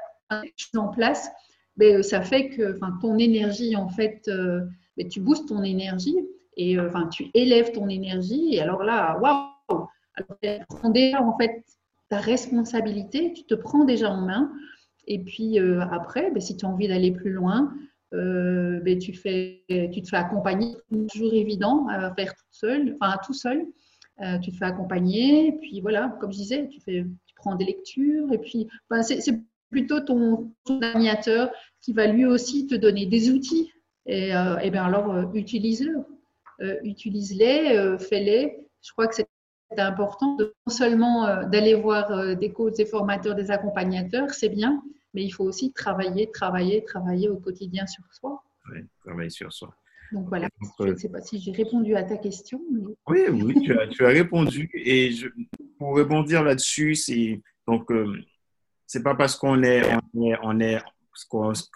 en 0.75 0.87
place, 0.89 1.29
mais 1.77 2.03
ça 2.03 2.21
fait 2.21 2.49
que 2.49 2.77
ton 3.01 3.17
énergie, 3.17 3.75
en 3.75 3.89
fait, 3.89 4.29
mais 4.97 5.07
tu 5.07 5.19
boostes 5.19 5.47
ton 5.47 5.63
énergie 5.63 6.15
et 6.55 6.79
enfin, 6.79 7.07
tu 7.07 7.29
élèves 7.33 7.71
ton 7.71 7.89
énergie. 7.89 8.55
Et 8.55 8.61
alors 8.61 8.83
là, 8.83 9.17
waouh! 9.19 9.87
Prends 10.69 10.89
déjà 10.89 11.21
en 11.21 11.37
fait 11.37 11.63
ta 12.09 12.17
responsabilité, 12.17 13.33
tu 13.33 13.43
te 13.43 13.55
prends 13.55 13.85
déjà 13.85 14.09
en 14.11 14.21
main. 14.21 14.51
Et 15.07 15.19
puis 15.19 15.57
après, 15.59 16.31
ben, 16.31 16.39
si 16.39 16.57
tu 16.57 16.65
as 16.65 16.69
envie 16.69 16.87
d'aller 16.87 17.11
plus 17.11 17.31
loin, 17.31 17.73
euh, 18.13 18.79
ben, 18.81 18.99
tu, 18.99 19.13
fais, 19.13 19.63
tu 19.67 20.01
te 20.01 20.09
fais 20.09 20.17
accompagner. 20.17 20.75
Toujours 21.11 21.33
évident 21.33 21.87
à 21.89 22.13
faire 22.13 22.33
tout 22.35 22.45
seul, 22.51 22.97
enfin 23.01 23.17
tout 23.25 23.33
seul. 23.33 23.65
Euh, 24.21 24.37
tu 24.39 24.51
te 24.51 24.57
fais 24.57 24.65
accompagner, 24.65 25.53
puis 25.59 25.81
voilà, 25.81 26.15
comme 26.21 26.31
je 26.31 26.37
disais, 26.37 26.67
tu, 26.67 26.79
fais, 26.79 27.03
tu 27.25 27.35
prends 27.35 27.55
des 27.55 27.65
lectures, 27.65 28.31
et 28.31 28.37
puis 28.37 28.67
enfin, 28.89 29.01
c'est 29.01 29.41
plutôt 29.73 29.99
ton, 29.99 30.53
ton 30.65 30.79
animateur 30.81 31.51
qui 31.81 31.91
va 31.91 32.07
lui 32.07 32.25
aussi 32.25 32.67
te 32.67 32.75
donner 32.75 33.05
des 33.07 33.29
outils. 33.29 33.73
Et, 34.05 34.35
euh, 34.35 34.57
et 34.59 34.69
bien 34.69 34.85
alors, 34.85 35.11
euh, 35.11 35.25
utilise-le. 35.33 35.97
Euh, 36.61 36.77
utilise-les, 36.83 37.97
fais-les. 37.99 38.59
Je 38.81 38.91
crois 38.91 39.07
que 39.07 39.15
c'est 39.15 39.27
important 39.77 40.35
de 40.35 40.53
non 40.67 40.73
seulement 40.73 41.45
d'aller 41.47 41.73
voir 41.73 42.37
des 42.37 42.51
coachs, 42.51 42.77
des 42.77 42.85
formateurs, 42.85 43.33
des 43.35 43.49
accompagnateurs, 43.49 44.29
c'est 44.29 44.49
bien, 44.49 44.83
mais 45.15 45.23
il 45.23 45.31
faut 45.31 45.45
aussi 45.45 45.73
travailler, 45.73 46.29
travailler, 46.31 46.83
travailler 46.83 47.27
au 47.27 47.37
quotidien 47.37 47.87
sur 47.87 48.03
soi. 48.11 48.43
Oui, 48.71 48.81
travailler 49.03 49.31
sur 49.31 49.51
soi. 49.51 49.73
Donc 50.11 50.27
voilà, 50.27 50.47
je 50.79 50.85
ne 50.85 50.95
sais 50.95 51.09
pas 51.09 51.21
si 51.21 51.39
j'ai 51.39 51.51
répondu 51.51 51.95
à 51.95 52.03
ta 52.03 52.17
question. 52.17 52.61
Oui, 53.07 53.21
oui, 53.31 53.55
tu 53.63 53.79
as, 53.79 53.87
tu 53.87 54.05
as 54.05 54.09
répondu. 54.09 54.69
Et 54.75 55.09
je, 55.11 55.27
pour 55.79 55.95
rebondir 55.97 56.43
là-dessus, 56.43 56.93
c'est 56.93 57.41
donc 57.67 57.89
c'est 58.93 59.01
pas 59.01 59.15
parce 59.15 59.35
qu'on 59.35 59.63
est, 59.63 59.81
on 60.43 60.59
est, 60.59 60.79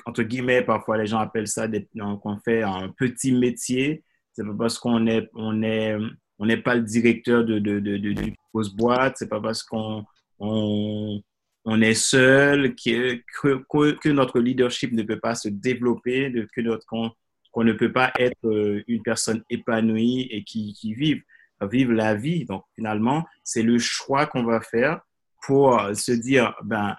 entre 0.05 0.21
guillemets, 0.21 0.61
parfois 0.61 0.99
les 0.99 1.07
gens 1.07 1.17
appellent 1.17 1.47
ça 1.47 1.67
qu'on 1.67 2.37
fait 2.45 2.61
un 2.61 2.89
petit 2.89 3.31
métier. 3.31 4.03
C'est 4.33 4.45
pas 4.45 4.53
parce 4.55 4.77
qu'on 4.77 5.07
est, 5.07 5.27
on 5.33 5.63
est, 5.63 5.97
on 6.37 6.45
n'est 6.45 6.61
pas 6.61 6.75
le 6.75 6.83
directeur 6.83 7.43
de, 7.43 7.57
de, 7.57 7.79
de, 7.79 7.97
de, 7.97 8.33
grosse 8.53 8.69
boîte. 8.69 9.15
C'est 9.17 9.29
pas 9.29 9.41
parce 9.41 9.63
qu'on 9.63 10.05
on, 10.37 11.19
on, 11.65 11.81
est 11.81 11.95
seul 11.95 12.75
que, 12.75 13.15
que, 13.41 13.93
que, 13.93 14.09
notre 14.09 14.39
leadership 14.39 14.91
ne 14.91 15.01
peut 15.01 15.19
pas 15.19 15.33
se 15.33 15.49
développer, 15.49 16.31
que 16.53 16.61
notre, 16.61 16.85
qu'on 16.85 17.63
ne 17.63 17.73
peut 17.73 17.91
pas 17.91 18.13
être 18.19 18.45
euh, 18.45 18.83
une 18.87 19.01
personne 19.01 19.41
épanouie 19.49 20.27
et 20.29 20.43
qui, 20.43 20.73
qui 20.73 20.93
vive, 20.93 21.23
vive 21.63 21.91
la 21.91 22.13
vie. 22.13 22.45
Donc 22.45 22.61
finalement, 22.75 23.25
c'est 23.43 23.63
le 23.63 23.79
choix 23.79 24.27
qu'on 24.27 24.43
va 24.43 24.61
faire 24.61 25.01
pour 25.41 25.81
se 25.95 26.11
dire, 26.11 26.53
ben, 26.63 26.95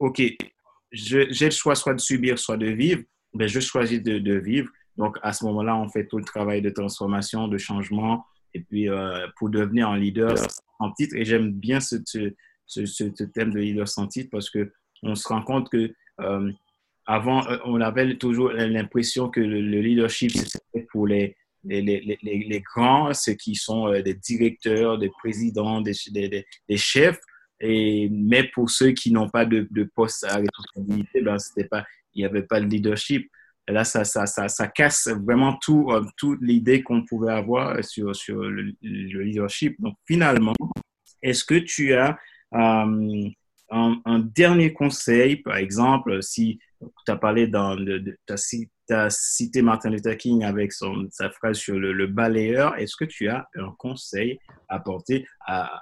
OK, 0.00 0.22
j'ai 0.90 1.26
le 1.26 1.50
choix 1.50 1.74
soit 1.74 1.94
de 1.94 2.00
subir, 2.00 2.38
soit 2.38 2.56
de 2.56 2.66
vivre, 2.66 3.02
ben, 3.34 3.46
je 3.46 3.60
choisis 3.60 4.02
de, 4.02 4.18
de 4.18 4.34
vivre. 4.34 4.68
Donc, 4.96 5.16
à 5.22 5.32
ce 5.32 5.44
moment-là, 5.44 5.76
on 5.76 5.88
fait 5.88 6.06
tout 6.06 6.18
le 6.18 6.24
travail 6.24 6.62
de 6.62 6.70
transformation, 6.70 7.48
de 7.48 7.58
changement, 7.58 8.24
et 8.54 8.60
puis 8.60 8.88
euh, 8.88 9.26
pour 9.36 9.50
devenir 9.50 9.88
un 9.88 9.98
leader 9.98 10.36
sans 10.78 10.92
titre. 10.92 11.14
Et 11.16 11.24
j'aime 11.24 11.52
bien 11.52 11.80
ce, 11.80 11.96
ce, 12.04 12.86
ce, 12.86 13.24
thème 13.24 13.52
de 13.52 13.60
leader 13.60 13.86
sans 13.86 14.06
titre 14.06 14.30
parce 14.32 14.50
que 14.50 14.72
on 15.02 15.14
se 15.14 15.26
rend 15.28 15.42
compte 15.42 15.70
que 15.70 15.92
euh, 16.20 16.52
avant, 17.06 17.46
euh, 17.48 17.56
on 17.64 17.80
avait 17.80 18.16
toujours 18.16 18.50
l'impression 18.50 19.28
que 19.28 19.40
le, 19.40 19.60
leadership, 19.80 20.32
c'était 20.32 20.86
pour 20.90 21.06
les, 21.06 21.36
les, 21.64 21.82
les, 21.82 22.18
les, 22.22 22.60
grands, 22.60 23.14
ceux 23.14 23.34
qui 23.34 23.54
sont 23.54 23.90
des 24.00 24.14
directeurs, 24.14 24.98
des 24.98 25.10
présidents, 25.10 25.80
des, 25.80 25.92
des, 26.10 26.46
des 26.68 26.76
chefs. 26.76 27.20
Mais 27.62 28.44
pour 28.54 28.70
ceux 28.70 28.92
qui 28.92 29.12
n'ont 29.12 29.28
pas 29.28 29.44
de, 29.44 29.66
de, 29.70 29.84
poste 29.84 30.24
à 30.24 30.36
responsabilité, 30.36 31.20
ben, 31.20 31.38
c'était 31.38 31.68
pas, 31.68 31.84
il 32.14 32.20
n'y 32.20 32.24
avait 32.24 32.42
pas 32.42 32.60
de 32.60 32.66
leadership. 32.66 33.30
Là, 33.68 33.84
ça, 33.84 34.04
ça, 34.04 34.26
ça, 34.26 34.68
casse 34.68 35.08
vraiment 35.08 35.56
tout, 35.62 35.90
euh, 35.90 36.04
toute 36.16 36.40
l'idée 36.42 36.82
qu'on 36.82 37.04
pouvait 37.04 37.32
avoir 37.32 37.84
sur, 37.84 38.16
sur 38.16 38.42
le, 38.42 38.72
leadership. 38.82 39.80
Donc, 39.80 39.94
finalement, 40.06 40.54
est-ce 41.22 41.44
que 41.44 41.54
tu 41.54 41.94
as 41.94 42.18
euh, 42.54 43.28
un, 43.70 44.18
dernier 44.18 44.72
conseil, 44.72 45.36
par 45.36 45.56
exemple, 45.56 46.20
si 46.22 46.58
tu 46.80 47.12
as 47.12 47.16
parlé 47.16 47.46
dans, 47.46 47.76
tu 47.76 48.16
as, 48.92 49.10
cité 49.10 49.62
Martin 49.62 49.90
Luther 49.90 50.16
King 50.16 50.42
avec 50.42 50.72
sa 50.72 51.30
phrase 51.30 51.58
sur 51.58 51.78
le, 51.78 51.92
le 51.92 52.08
balayeur, 52.08 52.76
est-ce 52.76 52.96
que 52.96 53.04
tu 53.04 53.28
as 53.28 53.46
un 53.54 53.72
conseil 53.78 54.40
à 54.68 54.76
apporter 54.76 55.28
à, 55.46 55.80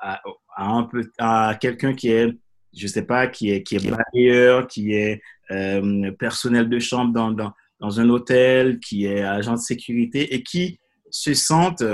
à, 0.00 0.20
un 0.56 0.84
peu, 0.84 1.10
à 1.18 1.56
quelqu'un 1.60 1.94
qui 1.94 2.10
est, 2.10 2.32
je 2.76 2.86
sais 2.86 3.04
pas, 3.04 3.26
qui 3.26 3.50
est, 3.50 3.62
qui 3.62 3.76
est 3.76 3.90
balayeur, 3.90 4.66
qui 4.66 4.92
est 4.94 5.20
euh, 5.50 6.10
personnel 6.12 6.68
de 6.68 6.78
chambre 6.78 7.12
dans, 7.12 7.30
dans, 7.30 7.52
dans, 7.80 8.00
un 8.00 8.08
hôtel, 8.08 8.78
qui 8.80 9.06
est 9.06 9.22
agent 9.22 9.54
de 9.54 9.58
sécurité 9.58 10.34
et 10.34 10.42
qui 10.42 10.78
se 11.10 11.34
sentent 11.34 11.84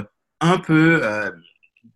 un 0.40 0.58
peu 0.58 1.00
euh, 1.02 1.30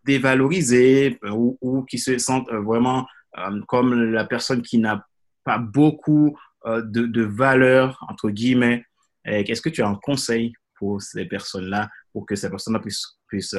dévalorisés 0.05 1.19
ou, 1.31 1.59
ou, 1.61 1.83
qui 1.83 1.99
se 1.99 2.19
sentent 2.19 2.51
vraiment 2.51 3.07
euh, 3.39 3.61
comme 3.69 4.13
la 4.13 4.25
personne 4.25 4.63
qui 4.63 4.79
n'a 4.79 5.07
pas 5.45 5.59
beaucoup 5.59 6.37
de, 6.67 7.07
de 7.07 7.23
valeur, 7.23 8.05
entre 8.11 8.29
guillemets. 8.29 8.85
Est-ce 9.25 9.63
que 9.63 9.71
tu 9.71 9.83
as 9.83 9.89
un 9.89 9.95
conseil 9.95 10.53
pour 10.77 11.01
ces 11.01 11.25
personnes-là, 11.25 11.89
pour 12.13 12.27
que 12.27 12.37
ces 12.37 12.51
personnes-là 12.51 12.81
puissent, 12.81 13.19
puissent 13.29 13.57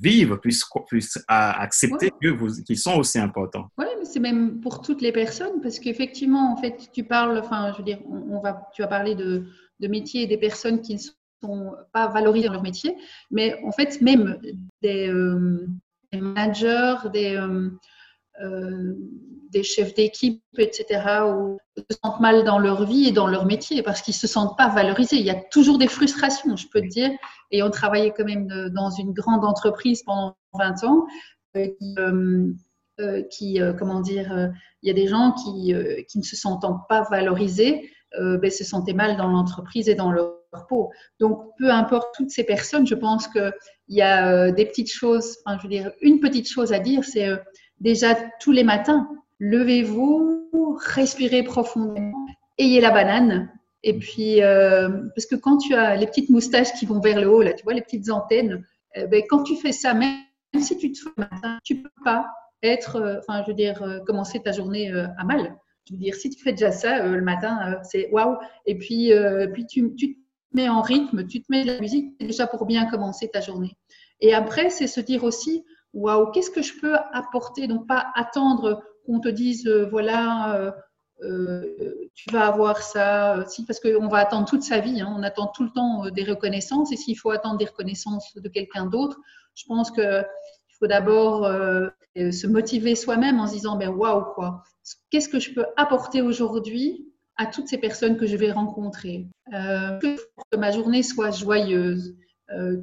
vivre, 0.00 0.36
puissent, 0.36 0.64
puissent 0.86 1.22
accepter 1.28 2.12
qu'ils 2.20 2.78
sont 2.78 2.96
aussi 2.96 3.18
importants. 3.18 3.70
Oui, 3.78 3.86
mais 3.98 4.04
c'est 4.04 4.20
même 4.20 4.60
pour 4.60 4.82
toutes 4.82 5.02
les 5.02 5.12
personnes, 5.12 5.60
parce 5.62 5.78
qu'effectivement, 5.78 6.52
en 6.52 6.56
fait, 6.56 6.90
tu 6.92 7.04
parles, 7.04 7.38
enfin, 7.38 7.72
je 7.72 7.78
veux 7.78 7.84
dire, 7.84 8.00
on, 8.06 8.40
va, 8.40 8.68
tu 8.74 8.82
as 8.82 8.88
parlé 8.88 9.14
de, 9.14 9.44
de 9.80 9.88
métiers 9.88 10.22
et 10.22 10.26
des 10.26 10.38
personnes 10.38 10.80
qui 10.80 10.94
ne 10.94 11.00
sont 11.42 11.74
pas 11.92 12.08
valorisées 12.08 12.46
dans 12.46 12.54
leur 12.54 12.62
métier, 12.62 12.96
mais 13.30 13.58
en 13.64 13.72
fait, 13.72 14.00
même 14.00 14.38
des, 14.82 15.08
euh, 15.08 15.66
managers, 16.12 16.96
des, 17.12 17.36
euh, 17.36 17.46
euh, 17.48 17.70
des 19.50 19.62
chefs 19.62 19.94
d'équipe, 19.94 20.42
etc., 20.58 21.22
ou 21.26 21.58
se 21.78 21.96
sentent 22.02 22.20
mal 22.20 22.44
dans 22.44 22.58
leur 22.58 22.84
vie 22.84 23.08
et 23.08 23.12
dans 23.12 23.26
leur 23.26 23.46
métier 23.46 23.82
parce 23.82 24.02
qu'ils 24.02 24.12
ne 24.12 24.18
se 24.18 24.26
sentent 24.26 24.56
pas 24.56 24.68
valorisés. 24.68 25.16
Il 25.16 25.24
y 25.24 25.30
a 25.30 25.40
toujours 25.50 25.78
des 25.78 25.88
frustrations, 25.88 26.56
je 26.56 26.66
peux 26.68 26.80
te 26.80 26.86
dire. 26.86 27.10
Et 27.50 27.62
on 27.62 27.70
travaillait 27.70 28.12
quand 28.16 28.24
même 28.24 28.46
dans 28.70 28.90
une 28.90 29.12
grande 29.12 29.44
entreprise 29.44 30.02
pendant 30.02 30.36
20 30.54 30.84
ans 30.84 31.06
euh, 31.56 31.68
qui, 31.78 31.96
euh, 33.00 33.22
qui 33.30 33.60
comment 33.78 34.00
dire, 34.00 34.50
il 34.82 34.88
y 34.88 34.90
a 34.90 34.94
des 34.94 35.06
gens 35.06 35.32
qui, 35.32 35.74
qui 36.08 36.18
ne 36.18 36.24
se 36.24 36.36
sentant 36.36 36.80
pas 36.88 37.06
valorisés, 37.10 37.90
ben, 38.18 38.50
se 38.50 38.64
sentaient 38.64 38.94
mal 38.94 39.16
dans 39.16 39.28
l'entreprise 39.28 39.88
et 39.88 39.94
dans 39.94 40.10
leur 40.10 40.34
peau. 40.68 40.90
Donc, 41.20 41.42
peu 41.58 41.70
importe 41.70 42.14
toutes 42.14 42.30
ces 42.30 42.44
personnes, 42.44 42.86
je 42.86 42.94
pense 42.94 43.28
qu'il 43.28 43.52
y 43.88 44.02
a 44.02 44.50
des 44.50 44.64
petites 44.64 44.90
choses, 44.90 45.36
enfin, 45.44 45.58
je 45.58 45.62
veux 45.62 45.68
dire, 45.68 45.92
une 46.00 46.20
petite 46.20 46.48
chose 46.48 46.72
à 46.72 46.78
dire, 46.78 47.04
c'est 47.04 47.28
déjà 47.80 48.14
tous 48.40 48.52
les 48.52 48.64
matins, 48.64 49.08
levez-vous, 49.38 50.78
respirez 50.84 51.42
profondément, 51.42 52.26
ayez 52.58 52.80
la 52.80 52.90
banane. 52.90 53.52
Et 53.82 53.98
puis, 53.98 54.42
euh, 54.42 54.88
parce 55.14 55.26
que 55.26 55.36
quand 55.36 55.58
tu 55.58 55.74
as 55.74 55.96
les 55.96 56.06
petites 56.06 56.30
moustaches 56.30 56.72
qui 56.74 56.86
vont 56.86 57.00
vers 57.00 57.20
le 57.20 57.30
haut, 57.30 57.42
là, 57.42 57.52
tu 57.52 57.62
vois, 57.64 57.74
les 57.74 57.82
petites 57.82 58.10
antennes, 58.10 58.64
euh, 58.96 59.06
ben, 59.06 59.22
quand 59.28 59.44
tu 59.44 59.56
fais 59.56 59.72
ça, 59.72 59.94
même, 59.94 60.16
si 60.60 60.76
tu 60.76 60.92
te 60.92 60.98
fais 60.98 61.10
le 61.16 61.22
matin, 61.22 61.58
tu 61.62 61.82
peux 61.82 61.90
pas 62.04 62.26
être, 62.62 62.96
euh, 62.96 63.18
enfin, 63.20 63.42
je 63.42 63.48
veux 63.48 63.56
dire, 63.56 64.02
commencer 64.06 64.40
ta 64.40 64.52
journée 64.52 64.90
à 64.90 65.24
mal. 65.24 65.56
Je 65.86 65.94
veux 65.94 66.00
dire, 66.00 66.14
si 66.16 66.28
tu 66.28 66.42
fais 66.42 66.52
déjà 66.52 66.72
ça 66.72 67.06
le 67.06 67.22
matin, 67.22 67.78
c'est 67.82 68.10
waouh. 68.10 68.36
Et 68.66 68.76
puis, 68.76 69.10
puis 69.54 69.66
tu, 69.66 69.94
tu 69.94 70.16
te 70.16 70.20
mets 70.52 70.68
en 70.68 70.82
rythme, 70.82 71.26
tu 71.26 71.40
te 71.40 71.46
mets 71.48 71.62
de 71.64 71.72
la 71.72 71.80
musique 71.80 72.18
déjà 72.20 72.46
pour 72.46 72.66
bien 72.66 72.86
commencer 72.90 73.28
ta 73.28 73.40
journée. 73.40 73.74
Et 74.20 74.34
après, 74.34 74.68
c'est 74.68 74.86
se 74.86 75.00
dire 75.00 75.24
aussi, 75.24 75.64
waouh, 75.92 76.30
qu'est-ce 76.30 76.50
que 76.50 76.62
je 76.62 76.78
peux 76.80 76.96
apporter? 77.12 77.66
Donc, 77.66 77.86
pas 77.86 78.06
attendre 78.14 78.82
qu'on 79.06 79.20
te 79.20 79.28
dise, 79.28 79.66
euh, 79.66 79.88
voilà, 79.90 80.56
euh, 80.56 80.70
euh, 81.22 82.08
tu 82.14 82.30
vas 82.30 82.46
avoir 82.46 82.82
ça, 82.82 83.44
si, 83.48 83.64
parce 83.64 83.80
qu'on 83.80 84.08
va 84.08 84.18
attendre 84.18 84.46
toute 84.46 84.62
sa 84.62 84.78
vie, 84.78 85.00
hein. 85.00 85.12
on 85.16 85.22
attend 85.22 85.48
tout 85.48 85.64
le 85.64 85.70
temps 85.70 86.08
des 86.10 86.24
reconnaissances, 86.24 86.92
et 86.92 86.96
s'il 86.96 87.18
faut 87.18 87.30
attendre 87.30 87.58
des 87.58 87.64
reconnaissances 87.64 88.36
de 88.36 88.48
quelqu'un 88.48 88.86
d'autre, 88.86 89.18
je 89.54 89.64
pense 89.66 89.90
qu'il 89.90 90.24
faut 90.78 90.86
d'abord 90.86 91.44
se 92.14 92.46
motiver 92.46 92.94
soi-même 92.94 93.40
en 93.40 93.48
se 93.48 93.54
disant, 93.54 93.76
ben 93.76 93.88
waouh, 93.88 94.32
quoi, 94.34 94.62
qu'est-ce 95.10 95.28
que 95.28 95.40
je 95.40 95.52
peux 95.52 95.66
apporter 95.76 96.22
aujourd'hui 96.22 97.12
à 97.36 97.46
toutes 97.46 97.66
ces 97.66 97.78
personnes 97.78 98.16
que 98.16 98.26
je 98.26 98.36
vais 98.36 98.52
rencontrer, 98.52 99.26
que 99.50 100.56
ma 100.56 100.70
journée 100.70 101.02
soit 101.02 101.32
joyeuse, 101.32 102.14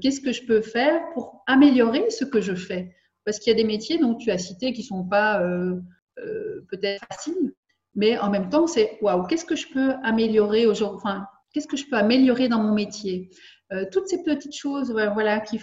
qu'est-ce 0.01 0.21
que 0.21 0.31
je 0.31 0.45
peux 0.45 0.61
faire 0.61 1.01
pour 1.13 1.43
améliorer 1.47 2.09
ce 2.09 2.25
que 2.25 2.41
je 2.41 2.53
fais? 2.53 2.95
Parce 3.25 3.39
qu'il 3.39 3.51
y 3.51 3.53
a 3.53 3.57
des 3.57 3.67
métiers 3.67 3.97
dont 3.97 4.15
tu 4.15 4.29
as 4.31 4.37
cité 4.37 4.71
qui 4.73 4.81
ne 4.81 4.87
sont 4.87 5.03
pas 5.03 5.41
euh, 5.41 5.75
euh, 6.19 6.65
peut-être 6.69 7.03
faciles, 7.11 7.53
mais 7.95 8.17
en 8.19 8.29
même 8.29 8.49
temps, 8.49 8.67
c'est 8.67 8.97
waouh, 9.01 9.25
qu'est-ce 9.25 9.45
que 9.45 9.55
je 9.55 9.67
peux 9.67 9.93
améliorer 10.03 10.65
aujourd'hui 10.67 11.09
Qu'est-ce 11.51 11.67
que 11.67 11.77
je 11.77 11.85
peux 11.89 11.95
améliorer 11.95 12.49
dans 12.49 12.61
mon 12.61 12.73
métier? 12.73 13.29
Euh, 13.71 13.85
Toutes 13.91 14.07
ces 14.09 14.23
petites 14.23 14.55
choses 14.55 14.91
voilà, 14.91 15.39
qui 15.39 15.57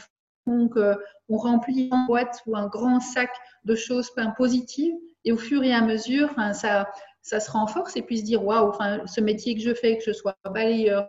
font 0.46 0.68
qu'on 0.68 1.36
remplit 1.36 1.90
une 1.92 2.06
boîte 2.06 2.40
ou 2.46 2.56
un 2.56 2.66
grand 2.66 2.98
sac 2.98 3.30
de 3.64 3.74
choses 3.74 4.10
positives 4.36 4.94
et 5.24 5.32
au 5.32 5.36
fur 5.36 5.62
et 5.62 5.72
à 5.72 5.82
mesure, 5.82 6.34
ça, 6.54 6.88
ça 7.20 7.40
se 7.40 7.50
renforce 7.50 7.96
et 7.96 8.02
puis 8.02 8.18
se 8.18 8.24
dire 8.24 8.42
waouh, 8.44 8.72
ce 9.06 9.20
métier 9.20 9.54
que 9.54 9.60
je 9.60 9.74
fais, 9.74 9.98
que 9.98 10.04
je 10.04 10.12
sois 10.12 10.34
balayeur, 10.44 11.02
euh, 11.02 11.06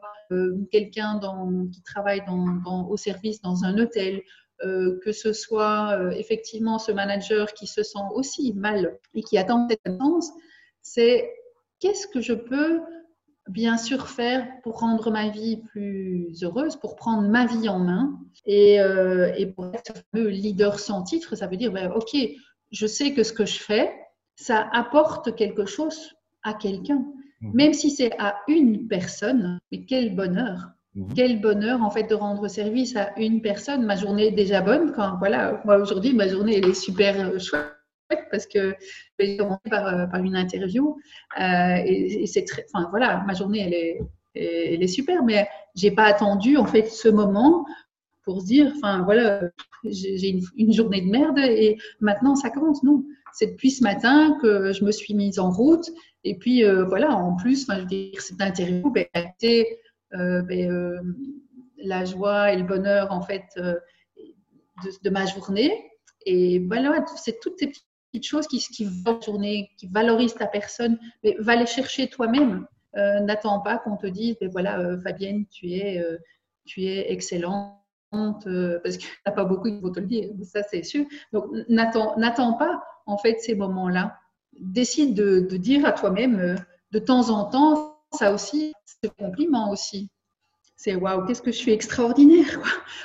quelqu'un 0.72 1.20
qui 1.72 1.82
travaille 1.84 2.24
au 2.90 2.98
service 2.98 3.42
dans 3.42 3.64
un 3.64 3.78
hôtel, 3.78 4.22
euh, 4.64 5.00
que 5.04 5.12
ce 5.12 5.34
soit 5.34 5.98
euh, 5.98 6.12
effectivement 6.12 6.80
ce 6.80 6.92
manager 6.92 7.54
qui 7.54 7.68
se 7.68 7.84
sent 7.84 8.06
aussi 8.14 8.54
mal 8.54 8.98
et 9.14 9.22
qui 9.22 9.38
attend 9.38 9.68
cette 9.70 9.82
réponse, 9.86 10.30
c'est 10.82 11.30
qu'est-ce 11.80 12.08
que 12.08 12.22
je 12.22 12.34
peux 12.34 12.82
bien 13.50 13.78
sûr 13.78 14.08
faire 14.08 14.48
pour 14.64 14.80
rendre 14.80 15.12
ma 15.12 15.28
vie 15.28 15.58
plus 15.58 16.44
heureuse, 16.44 16.78
pour 16.78 16.96
prendre 16.96 17.28
ma 17.28 17.46
vie 17.46 17.68
en 17.68 17.80
main 17.80 18.18
et, 18.46 18.76
et 19.38 19.48
pour 19.48 19.66
être 19.74 19.94
le 20.14 20.30
leader 20.30 20.80
sans 20.80 21.04
titre, 21.04 21.36
ça 21.36 21.48
veut 21.48 21.58
dire, 21.58 21.74
ben, 21.74 21.92
ok, 21.92 22.16
je 22.72 22.88
sais 22.88 23.14
que 23.14 23.24
ce 23.24 23.34
que 23.34 23.46
je 23.46 23.60
fais, 23.60 23.94
ça 24.36 24.70
apporte 24.72 25.36
quelque 25.36 25.66
chose 25.66 26.16
à 26.44 26.54
quelqu'un. 26.54 27.06
Mhm. 27.44 27.52
Même 27.54 27.74
si 27.74 27.92
c'est 27.92 28.12
à 28.20 28.38
une 28.48 28.88
personne, 28.88 29.60
mais 29.72 29.86
quel 29.86 30.16
bonheur. 30.16 30.70
Mhm. 30.96 31.14
Quel 31.16 31.42
bonheur 31.42 31.82
en 31.82 31.90
fait 31.90 32.04
de 32.04 32.16
rendre 32.16 32.48
service 32.48 32.96
à 32.96 33.12
une 33.18 33.42
personne. 33.42 33.86
Ma 33.86 33.96
journée 33.96 34.28
est 34.28 34.32
déjà 34.32 34.62
bonne 34.62 34.94
quand 34.94 35.18
voilà, 35.18 35.62
moi 35.66 35.78
aujourd'hui 35.78 36.14
ma 36.14 36.28
journée 36.28 36.58
elle 36.58 36.70
est 36.70 36.74
super 36.74 37.20
euh, 37.20 37.40
chouette 37.40 37.68
parce 38.32 38.46
que 38.46 38.76
j'ai 39.20 39.38
commencé 39.38 39.70
par, 39.70 39.88
euh, 39.88 40.06
par, 40.06 40.22
une 40.22 40.36
interview 40.36 40.98
euh, 41.40 41.76
et, 41.86 42.28
c'est 42.28 42.46
très, 42.46 42.64
enfin 42.72 42.88
voilà, 42.92 43.24
ma 43.26 43.34
journée 43.34 43.62
elle 43.66 43.74
est, 43.74 44.74
elle 44.74 44.84
est 44.84 44.88
super, 44.88 45.24
mais 45.24 45.48
j'ai 45.76 45.92
pas 45.92 46.06
attendu 46.06 46.58
en 46.58 46.66
fait 46.66 46.86
ce 46.86 47.10
moment 47.10 47.66
pour 48.24 48.42
se 48.42 48.46
dire, 48.46 48.72
enfin 48.78 49.02
voilà, 49.04 49.42
j'ai 49.84 50.30
une, 50.30 50.44
une, 50.58 50.74
journée 50.74 51.02
de 51.02 51.10
merde 51.10 51.40
et 51.40 51.78
maintenant 52.00 52.36
ça 52.36 52.50
commence. 52.50 52.84
Non, 52.84 53.04
c'est 53.34 53.48
depuis 53.48 53.72
ce 53.72 53.84
matin 53.84 54.38
que 54.42 54.72
je 54.72 54.86
me 54.86 54.92
suis 54.92 55.14
mise 55.14 55.40
en 55.40 55.52
route. 55.52 55.90
Et 56.24 56.38
puis, 56.38 56.64
euh, 56.64 56.86
voilà, 56.86 57.12
en 57.12 57.36
plus, 57.36 57.68
je 57.70 57.80
veux 57.80 57.86
dire, 57.86 58.22
cette 58.22 58.42
interview 58.42 58.90
ben, 58.90 59.06
a 59.14 59.24
euh, 60.16 60.42
euh, 60.50 61.02
la 61.78 62.06
joie 62.06 62.54
et 62.54 62.58
le 62.58 62.64
bonheur, 62.64 63.12
en 63.12 63.22
fait, 63.22 63.44
de, 63.58 65.10
ma 65.10 65.26
journée. 65.26 65.92
Et 66.26 66.60
voilà, 66.60 67.06
c'est 67.18 67.40
toutes 67.42 67.60
ces 67.60 67.68
petites 67.68 68.26
choses 68.26 68.48
qui, 68.48 68.60
qui, 68.60 68.88
journée, 69.26 69.70
qui 69.78 69.88
valorisent 69.88 70.36
ta 70.36 70.48
personne. 70.48 70.98
Mais 71.24 71.36
va 71.40 71.56
les 71.56 71.66
chercher 71.66 72.08
toi-même. 72.08 72.66
N'attends 72.96 73.60
pas 73.60 73.80
qu'on 73.80 73.98
te 73.98 74.08
dise, 74.08 74.38
ben 74.40 74.50
voilà, 74.50 74.98
Fabienne, 75.00 75.46
tu 75.48 75.72
es, 75.72 76.02
tu 76.64 76.86
es 76.86 77.12
excellente 77.12 77.80
parce 78.12 78.98
qu'il 78.98 79.08
n'y 79.08 79.26
a 79.26 79.32
pas 79.32 79.44
beaucoup 79.44 79.70
qui 79.70 79.80
vont 79.80 79.92
te 79.92 80.00
le 80.00 80.06
dire, 80.06 80.30
ça 80.44 80.62
c'est 80.62 80.84
sûr. 80.84 81.06
Donc 81.34 81.46
n'attends 81.68 82.54
pas 82.54 82.84
en 83.08 83.18
fait 83.18 83.40
ces 83.40 83.56
moments-là. 83.56 84.16
Décide 84.60 85.14
de, 85.14 85.58
dire 85.58 85.86
à 85.86 85.92
toi-même 85.92 86.40
euh, 86.40 86.56
de 86.92 87.00
temps 87.00 87.30
en 87.30 87.46
temps, 87.46 87.98
ça 88.12 88.34
aussi, 88.34 88.74
c'est 88.86 89.10
un 89.10 89.26
compliment 89.26 89.72
aussi. 89.72 90.10
C'est 90.76 90.96
waouh, 90.96 91.26
qu'est-ce 91.26 91.42
que 91.42 91.52
je 91.52 91.58
suis 91.58 91.72
extraordinaire, 91.72 92.60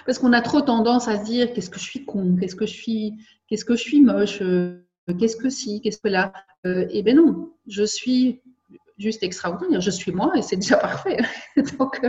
Parce 0.06 0.18
qu'on 0.18 0.32
a 0.32 0.40
trop 0.40 0.60
tendance 0.60 1.08
à 1.08 1.18
se 1.18 1.24
dire 1.24 1.52
qu'est-ce 1.52 1.70
que 1.70 1.78
je 1.78 1.84
suis 1.84 2.04
con, 2.04 2.36
qu'est-ce 2.38 2.56
que 2.56 2.66
je 2.66 2.74
suis, 2.74 3.14
qu'est-ce 3.46 3.64
que 3.64 3.76
je 3.76 3.82
suis 3.82 4.00
moche, 4.00 4.42
euh, 4.42 4.80
qu'est-ce 5.18 5.36
que 5.36 5.48
si, 5.48 5.80
qu'est-ce 5.80 5.98
que 5.98 6.08
là. 6.08 6.32
Euh, 6.66 6.86
eh 6.90 7.02
bien 7.02 7.14
non, 7.14 7.52
je 7.68 7.84
suis 7.84 8.42
juste 8.98 9.22
extraordinaire, 9.22 9.80
je 9.80 9.90
suis 9.90 10.10
moi 10.10 10.32
et 10.34 10.42
c'est 10.42 10.56
déjà 10.56 10.76
parfait. 10.76 11.18
donc, 11.78 12.00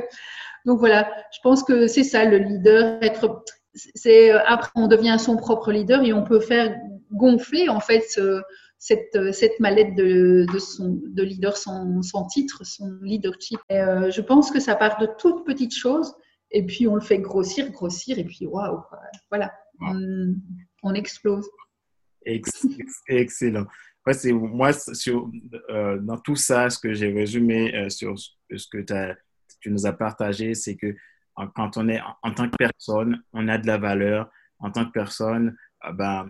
donc 0.65 0.79
voilà, 0.79 1.09
je 1.31 1.39
pense 1.43 1.63
que 1.63 1.87
c'est 1.87 2.03
ça 2.03 2.25
le 2.25 2.39
leader, 2.39 2.97
être 3.03 3.43
c'est 3.75 4.31
après 4.31 4.71
on 4.75 4.87
devient 4.87 5.17
son 5.19 5.37
propre 5.37 5.71
leader 5.71 6.01
et 6.03 6.13
on 6.13 6.23
peut 6.23 6.39
faire 6.39 6.75
gonfler 7.11 7.69
en 7.69 7.79
fait 7.79 8.19
cette, 8.79 9.33
cette, 9.33 9.59
mallette 9.59 9.93
de, 9.95 10.45
de, 10.51 10.57
son, 10.57 11.01
de 11.05 11.21
leader 11.21 11.57
sans, 11.57 12.01
titre, 12.27 12.65
son 12.65 12.97
leadership. 13.01 13.59
Et, 13.69 13.77
euh, 13.77 14.09
je 14.09 14.21
pense 14.21 14.51
que 14.51 14.59
ça 14.59 14.75
part 14.75 14.97
de 14.99 15.07
toutes 15.19 15.45
petites 15.45 15.75
choses 15.75 16.15
et 16.49 16.65
puis 16.65 16.87
on 16.87 16.95
le 16.95 17.01
fait 17.01 17.19
grossir, 17.19 17.69
grossir 17.71 18.17
et 18.17 18.23
puis 18.23 18.47
waouh, 18.47 18.81
voilà, 19.29 19.53
on, 19.81 20.93
explose. 20.93 21.47
Excellent. 23.07 23.67
c'est 24.11 24.31
moi, 24.31 24.71
sur, 24.73 25.29
euh, 25.69 25.99
dans 25.99 26.17
tout 26.17 26.37
ça, 26.37 26.69
ce 26.69 26.79
que 26.79 26.93
j'ai 26.93 27.11
résumé 27.11 27.75
euh, 27.75 27.89
sur 27.89 28.17
ce 28.17 28.67
que 28.71 28.83
tu 29.59 29.71
nous 29.71 29.85
as 29.85 29.93
partagé, 29.93 30.55
c'est 30.55 30.75
que 30.75 30.95
quand 31.55 31.77
on 31.77 31.87
est 31.89 32.01
en, 32.23 32.33
tant 32.33 32.49
que 32.49 32.55
personne, 32.57 33.21
on 33.33 33.47
a 33.47 33.57
de 33.57 33.67
la 33.67 33.77
valeur. 33.77 34.29
En 34.61 34.71
tant 34.71 34.85
que 34.85 34.91
personne, 34.91 35.55
ben, 35.93 36.29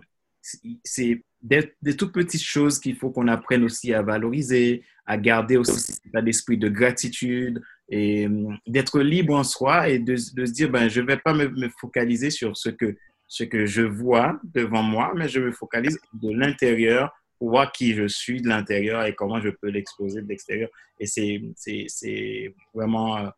c'est 0.84 1.24
des, 1.42 1.96
toutes 1.96 2.12
petites 2.12 2.42
choses 2.42 2.78
qu'il 2.78 2.96
faut 2.96 3.10
qu'on 3.10 3.28
apprenne 3.28 3.64
aussi 3.64 3.94
à 3.94 4.02
valoriser, 4.02 4.84
à 5.06 5.16
garder 5.16 5.56
aussi 5.56 5.94
un 6.14 6.26
esprit 6.26 6.58
de 6.58 6.68
gratitude 6.68 7.62
et 7.88 8.26
hum, 8.26 8.58
d'être 8.66 9.00
libre 9.00 9.34
en 9.34 9.44
soi 9.44 9.88
et 9.88 9.98
de, 9.98 10.12
de 10.12 10.46
se 10.46 10.52
dire, 10.52 10.70
ben, 10.70 10.88
je 10.88 11.00
ne 11.00 11.06
vais 11.06 11.16
pas 11.16 11.32
me, 11.32 11.68
focaliser 11.80 12.30
sur 12.30 12.56
ce 12.56 12.68
que, 12.68 12.96
ce 13.26 13.44
que 13.44 13.66
je 13.66 13.82
vois 13.82 14.38
devant 14.44 14.82
moi, 14.82 15.12
mais 15.16 15.28
je 15.28 15.40
me 15.40 15.52
focalise 15.52 15.98
de 16.12 16.30
l'intérieur 16.30 17.12
pour 17.38 17.50
voir 17.50 17.72
qui 17.72 17.94
je 17.94 18.06
suis 18.06 18.42
de 18.42 18.48
l'intérieur 18.48 19.04
et 19.04 19.14
comment 19.14 19.40
je 19.40 19.48
peux 19.48 19.68
l'exposer 19.68 20.20
de 20.20 20.28
l'extérieur. 20.28 20.68
Et 20.98 21.06
c'est 21.06 22.54
vraiment, 22.74 23.30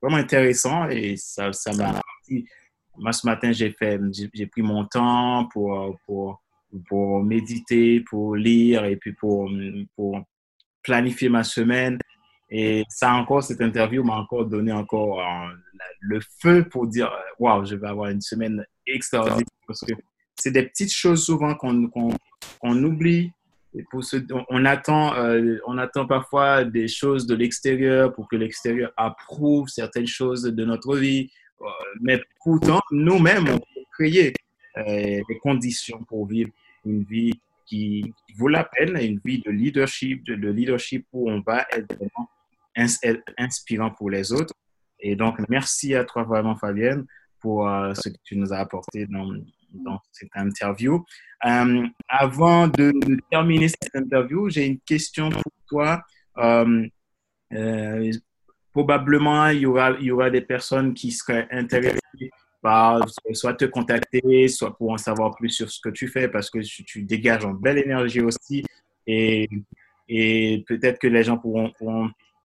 vraiment 0.00 0.16
intéressant 0.16 0.88
et 0.88 1.16
ça 1.16 1.50
m'a... 1.76 2.00
moi, 2.96 3.12
ce 3.12 3.26
matin, 3.26 3.52
j'ai 3.52 3.70
pris 3.70 4.62
mon 4.62 4.86
temps 4.86 5.46
pour, 5.52 5.98
pour, 6.06 6.42
pour 6.88 7.22
méditer, 7.22 8.00
pour 8.00 8.36
lire 8.36 8.84
et 8.84 8.96
puis 8.96 9.12
pour, 9.12 9.50
pour 9.96 10.20
planifier 10.82 11.28
ma 11.28 11.42
semaine. 11.42 11.98
Et 12.50 12.84
ça 12.88 13.12
encore, 13.14 13.42
cette 13.42 13.60
interview 13.60 14.04
m'a 14.04 14.14
encore 14.14 14.46
donné 14.46 14.70
encore 14.70 15.20
euh, 15.20 15.52
le 16.00 16.20
feu 16.40 16.64
pour 16.70 16.86
dire, 16.86 17.10
waouh, 17.38 17.64
je 17.64 17.74
vais 17.74 17.88
avoir 17.88 18.10
une 18.10 18.20
semaine 18.20 18.64
extraordinaire 18.86 19.44
parce 19.66 19.80
que 19.80 19.94
c'est 20.36 20.50
des 20.50 20.62
petites 20.64 20.92
choses 20.92 21.24
souvent 21.24 21.54
qu'on 21.54 21.88
qu'on 21.88 22.84
oublie. 22.84 23.32
Et 23.76 23.82
pour 23.90 24.04
ce, 24.04 24.18
on, 24.50 24.64
attend, 24.66 25.16
euh, 25.16 25.58
on 25.66 25.78
attend 25.78 26.06
parfois 26.06 26.64
des 26.64 26.86
choses 26.86 27.26
de 27.26 27.34
l'extérieur 27.34 28.12
pour 28.12 28.28
que 28.28 28.36
l'extérieur 28.36 28.92
approuve 28.96 29.68
certaines 29.68 30.06
choses 30.06 30.44
de 30.44 30.64
notre 30.64 30.96
vie. 30.96 31.28
Euh, 31.60 31.64
mais 32.00 32.20
pourtant, 32.44 32.80
nous-mêmes, 32.92 33.48
on 33.48 33.58
peut 33.58 33.84
créer 33.98 34.32
des 34.76 35.38
conditions 35.40 36.02
pour 36.08 36.26
vivre 36.26 36.50
une 36.84 37.04
vie 37.04 37.32
qui, 37.66 38.14
vaut 38.36 38.48
la 38.48 38.64
peine, 38.64 38.96
une 38.96 39.20
vie 39.24 39.40
de 39.40 39.50
leadership, 39.50 40.24
de, 40.24 40.34
leadership 40.48 41.06
où 41.12 41.30
on 41.30 41.40
va 41.40 41.66
être 41.72 41.94
vraiment 41.96 42.28
inspirant 43.38 43.90
pour 43.90 44.10
les 44.10 44.32
autres. 44.32 44.54
Et 45.00 45.16
donc, 45.16 45.38
merci 45.48 45.94
à 45.94 46.04
toi 46.04 46.24
vraiment, 46.24 46.56
Fabienne, 46.56 47.06
pour 47.40 47.68
euh, 47.68 47.92
ce 47.94 48.08
que 48.08 48.16
tu 48.24 48.36
nous 48.36 48.52
as 48.52 48.58
apporté 48.58 49.06
dans, 49.06 50.00
cette 50.12 50.30
interview. 50.34 51.04
Euh, 51.44 51.86
avant 52.08 52.68
de, 52.68 52.92
terminer 53.30 53.68
cette 53.68 53.94
interview, 53.94 54.48
j'ai 54.48 54.66
une 54.66 54.80
question 54.80 55.30
pour 55.30 55.52
toi. 55.68 56.02
Euh, 56.38 58.12
probablement, 58.72 59.48
il 59.48 59.60
y, 59.60 59.66
aura, 59.66 59.92
il 59.92 60.06
y 60.06 60.10
aura 60.10 60.30
des 60.30 60.40
personnes 60.40 60.94
qui 60.94 61.12
seraient 61.12 61.46
intéressées 61.50 62.00
soit 63.32 63.54
te 63.54 63.66
contacter, 63.66 64.48
soit 64.48 64.76
pour 64.76 64.90
en 64.90 64.98
savoir 64.98 65.34
plus 65.36 65.50
sur 65.50 65.70
ce 65.70 65.80
que 65.80 65.90
tu 65.90 66.08
fais, 66.08 66.28
parce 66.28 66.50
que 66.50 66.58
tu, 66.60 67.02
dégages 67.02 67.44
une 67.44 67.58
belle 67.58 67.78
énergie 67.78 68.20
aussi. 68.20 68.64
Et, 69.06 69.48
et 70.08 70.64
peut-être 70.66 70.98
que 70.98 71.06
les 71.06 71.24
gens 71.24 71.38
pourront, 71.38 71.72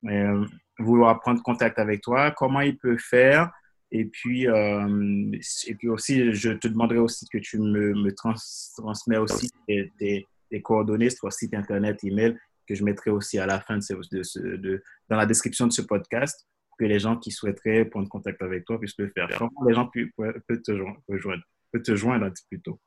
euh, 0.06 0.46
vouloir 0.78 1.20
prendre 1.20 1.42
contact 1.42 1.80
avec 1.80 2.02
toi. 2.02 2.32
Comment 2.32 2.62
ils 2.62 2.78
peuvent 2.78 2.98
faire 2.98 3.52
et 3.92 4.06
puis, 4.06 4.48
euh, 4.48 5.32
et 5.66 5.76
puis 5.76 5.90
aussi, 5.90 6.32
je 6.34 6.52
te 6.52 6.68
demanderai 6.68 7.00
aussi 7.00 7.28
que 7.28 7.40
tu 7.40 7.58
me, 7.58 7.96
me 7.96 8.14
trans, 8.14 8.36
transmets 8.78 9.18
aussi 9.18 9.50
tes, 9.68 10.28
coordonnées, 10.62 11.10
soit 11.10 11.32
site 11.32 11.56
internet, 11.56 12.04
email, 12.04 12.38
que 12.68 12.76
je 12.76 12.84
mettrai 12.84 13.10
aussi 13.10 13.40
à 13.40 13.48
la 13.48 13.60
fin 13.60 13.78
de, 13.78 14.58
de 14.58 14.84
dans 15.10 15.18
la 15.18 15.26
description 15.26 15.66
de 15.66 15.72
ce 15.72 15.82
podcast 15.82 16.46
que 16.80 16.86
les 16.86 17.00
gens 17.00 17.18
qui 17.18 17.32
souhaiteraient 17.32 17.86
prendre 17.86 18.08
contact 18.08 18.42
avec 18.42 18.66
toi 18.66 18.80
puissent 18.80 18.98
le 18.98 19.10
faire. 19.10 19.28
Comment 19.38 19.68
les 19.68 19.74
gens 19.74 19.90
peuvent, 20.18 20.62
te 20.64 20.72
rejoindre, 21.08 21.44
peuvent 21.72 21.84
te 21.84 21.96
joindre 21.96 22.26
un 22.26 22.32
petit 22.32 22.46
peu 22.50 22.58
tôt. 22.64 22.80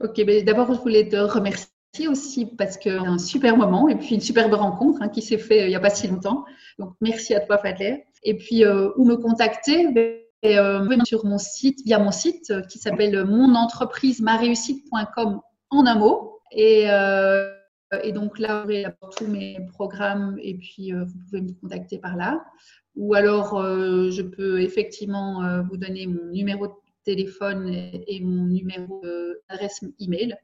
Ok, 0.00 0.24
ben, 0.24 0.44
d'abord, 0.44 0.72
je 0.72 0.80
voulais 0.80 1.08
te 1.08 1.16
remercier 1.16 2.08
aussi 2.08 2.46
parce 2.46 2.78
que 2.78 2.88
un 2.88 3.18
super 3.18 3.56
moment 3.56 3.88
et 3.88 3.96
puis 3.96 4.14
une 4.14 4.20
superbe 4.20 4.54
rencontre 4.54 5.02
hein, 5.02 5.08
qui 5.08 5.22
s'est 5.22 5.38
fait 5.38 5.62
euh, 5.62 5.66
il 5.66 5.68
n'y 5.68 5.76
a 5.76 5.80
pas 5.80 5.90
si 5.90 6.08
longtemps. 6.08 6.44
Donc, 6.78 6.94
merci 7.00 7.34
à 7.34 7.40
toi, 7.40 7.58
Fadler. 7.58 8.04
Et 8.22 8.36
puis, 8.36 8.64
euh, 8.64 8.90
où 8.96 9.04
me 9.04 9.16
contacter? 9.16 9.92
Ben, 9.92 10.18
euh, 10.46 11.04
sur 11.04 11.24
mon 11.24 11.38
site, 11.38 11.80
via 11.84 11.98
mon 11.98 12.10
site 12.10 12.50
euh, 12.50 12.60
qui 12.62 12.78
s'appelle 12.78 13.24
monentreprisemareussite.com 13.24 15.40
en 15.70 15.86
un 15.86 15.94
mot. 15.94 16.40
Et, 16.52 16.90
euh, 16.90 17.50
et 18.02 18.12
donc 18.12 18.38
là, 18.38 18.64
vous 18.64 18.70
aurez 18.70 18.86
tous 19.16 19.26
mes 19.26 19.58
programmes 19.72 20.36
et 20.40 20.58
puis 20.58 20.92
euh, 20.92 21.04
vous 21.04 21.14
pouvez 21.24 21.40
me 21.42 21.52
contacter 21.60 21.98
par 21.98 22.16
là. 22.16 22.44
Ou 22.96 23.14
alors, 23.14 23.60
je 23.60 24.22
peux 24.22 24.60
effectivement 24.60 25.62
vous 25.64 25.76
donner 25.76 26.06
mon 26.06 26.26
numéro 26.26 26.68
de 26.68 26.72
téléphone 27.04 27.68
et, 27.68 28.20
mon 28.22 28.44
numéro 28.44 29.02
d'adresse 29.48 29.84
email. 29.98 30.36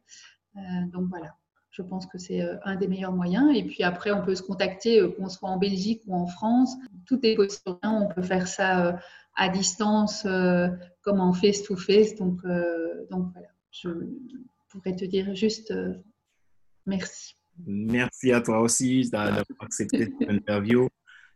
donc 0.92 1.08
voilà 1.08 1.34
je 1.72 1.82
pense 1.82 2.04
que 2.06 2.18
c'est 2.18 2.42
un 2.64 2.74
des 2.74 2.88
meilleurs 2.88 3.12
moyens. 3.12 3.56
Et 3.56 3.62
puis 3.62 3.84
après, 3.84 4.10
on 4.10 4.22
peut 4.24 4.34
se 4.34 4.42
contacter, 4.42 5.00
qu'on 5.16 5.28
soit 5.28 5.48
en 5.48 5.56
Belgique 5.56 6.02
ou 6.08 6.14
en 6.16 6.26
France. 6.26 6.74
Tout 7.06 7.24
est 7.24 7.36
possible. 7.36 7.78
On 7.84 8.08
peut 8.08 8.22
faire 8.22 8.48
ça 8.48 8.98
à 9.40 9.48
distance 9.48 10.26
euh, 10.26 10.68
comme 11.00 11.20
en 11.20 11.32
face-to-face. 11.32 12.14
Donc, 12.16 12.44
euh, 12.44 13.06
donc 13.10 13.32
voilà, 13.32 13.48
je 13.70 13.88
pourrais 14.68 14.94
te 14.94 15.06
dire 15.06 15.34
juste 15.34 15.70
euh, 15.70 15.94
merci. 16.84 17.34
Merci 17.66 18.32
à 18.32 18.42
toi 18.42 18.60
aussi 18.60 19.08
d'avoir 19.10 19.44
accepté 19.60 20.12
cette 20.18 20.30
interview. 20.30 20.88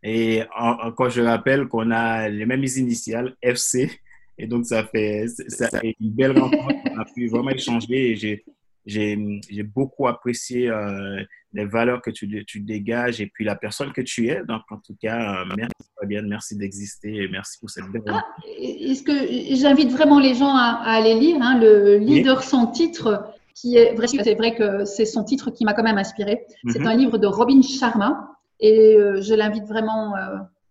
Et 0.07 0.43
encore, 0.55 1.09
je 1.09 1.21
rappelle 1.21 1.67
qu'on 1.67 1.89
a 1.89 2.29
les 2.29 2.45
mêmes 2.45 2.63
initiales, 2.63 3.35
FC. 3.41 3.89
Et 4.37 4.45
donc, 4.45 4.65
ça 4.65 4.83
fait 4.83 5.25
ça, 5.47 5.67
une 5.81 6.11
belle 6.11 6.37
rencontre. 6.37 6.75
On 6.93 6.99
a 6.99 7.05
pu 7.05 7.27
vraiment 7.27 7.49
échanger 7.49 8.11
et 8.11 8.15
j'ai 8.15 8.43
j'ai 8.85 9.63
beaucoup 9.63 10.07
apprécié 10.07 10.69
euh, 10.69 11.19
les 11.53 11.65
valeurs 11.65 12.03
que 12.03 12.11
tu, 12.11 12.45
tu, 12.45 12.59
dégages 12.59 13.19
et 13.19 13.25
puis 13.25 13.43
la 13.43 13.55
personne 13.55 13.91
que 13.91 14.01
tu 14.01 14.27
es. 14.27 14.43
Donc, 14.47 14.61
en 14.69 14.77
tout 14.77 14.95
cas, 15.01 15.41
euh, 15.41 15.45
merci 15.57 15.89
Fabienne, 15.99 16.27
merci 16.27 16.55
d'exister 16.55 17.23
et 17.23 17.27
merci 17.27 17.57
pour 17.59 17.71
cette 17.71 17.85
belle 17.85 18.03
ah, 18.07 18.23
Est-ce 18.59 19.01
que 19.01 19.55
j'invite 19.55 19.89
vraiment 19.89 20.19
les 20.19 20.35
gens 20.35 20.53
à, 20.55 20.83
aller 20.85 21.15
lire 21.15 21.37
hein, 21.41 21.59
le 21.59 21.97
leader 21.97 22.43
sans 22.43 22.67
titre 22.67 23.25
qui 23.55 23.77
est 23.77 23.95
vrai, 23.95 24.05
c'est 24.05 24.35
vrai 24.35 24.53
que 24.53 24.85
c'est 24.85 25.05
son 25.05 25.23
titre 25.23 25.49
qui 25.49 25.63
m'a 25.63 25.73
quand 25.73 25.81
même 25.81 25.97
inspiré. 25.97 26.45
C'est 26.67 26.79
mhm. 26.79 26.87
un 26.87 26.95
livre 26.95 27.17
de 27.17 27.25
Robin 27.25 27.61
Sharma 27.63 28.34
et 28.59 28.95
euh, 28.95 29.21
je 29.21 29.33
l'invite 29.33 29.65
vraiment, 29.65 30.15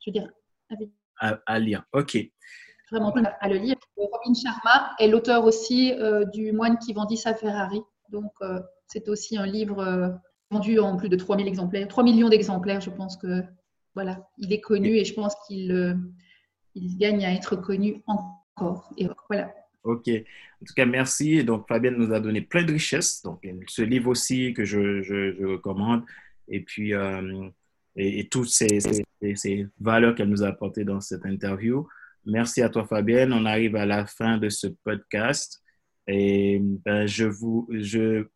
je 0.00 0.10
veux 0.10 0.12
dire, 0.12 0.28
à, 1.20 1.38
à, 1.46 1.58
lire. 1.58 1.84
Ok. 1.92 2.18
Vraiment 2.90 3.12
à 3.40 3.48
le 3.48 3.56
lire. 3.56 3.76
Robin 3.96 4.34
Sharma 4.34 4.92
est 4.98 5.08
l'auteur 5.08 5.44
aussi 5.44 5.92
du 6.32 6.52
Moine 6.52 6.78
qui 6.78 6.92
vendit 6.92 7.16
sa 7.16 7.34
Ferrari. 7.34 7.82
Donc, 8.14 8.32
euh, 8.42 8.60
c'est 8.86 9.08
aussi 9.08 9.36
un 9.36 9.46
livre 9.46 9.80
euh, 9.80 10.08
vendu 10.50 10.78
en 10.78 10.96
plus 10.96 11.08
de 11.08 11.16
3000 11.16 11.48
exemplaires, 11.48 11.88
3 11.88 12.04
millions 12.04 12.28
d'exemplaires. 12.28 12.80
Je 12.80 12.90
pense 12.90 13.16
que 13.16 13.42
voilà, 13.94 14.28
il 14.38 14.52
est 14.52 14.60
connu 14.60 14.96
et 14.96 15.04
je 15.04 15.14
pense 15.14 15.34
qu'il 15.46 15.72
euh, 15.72 15.94
il 16.74 16.96
gagne 16.96 17.24
à 17.24 17.32
être 17.32 17.56
connu 17.56 18.02
encore. 18.06 18.90
Et 18.96 19.08
voilà. 19.28 19.52
Ok. 19.82 20.08
En 20.08 20.64
tout 20.64 20.74
cas, 20.74 20.86
merci. 20.86 21.44
Donc, 21.44 21.66
Fabienne 21.68 21.96
nous 21.96 22.12
a 22.12 22.20
donné 22.20 22.40
plein 22.40 22.62
de 22.62 22.72
richesses. 22.72 23.22
Donc, 23.22 23.46
ce 23.68 23.82
livre 23.82 24.08
aussi 24.08 24.54
que 24.54 24.64
je, 24.64 25.02
je, 25.02 25.44
recommande. 25.44 26.04
Et 26.48 26.60
puis, 26.60 26.92
et, 27.96 28.28
toutes 28.28 28.48
ces, 28.48 28.78
ces 29.34 29.66
valeurs 29.80 30.14
qu'elle 30.14 30.28
nous 30.28 30.42
a 30.42 30.48
apportées 30.48 30.84
dans 30.84 31.00
cette 31.00 31.24
interview. 31.24 31.86
Merci 32.26 32.62
à 32.62 32.68
toi, 32.68 32.86
Fabienne. 32.86 33.32
On 33.32 33.44
arrive 33.44 33.76
à 33.76 33.86
la 33.86 34.06
fin 34.06 34.38
de 34.38 34.48
ce 34.48 34.66
podcast. 34.66 35.62
Et 36.06 36.60
ben, 36.60 37.06
je 37.06 37.24
vous 37.24 37.68
je 37.70 38.26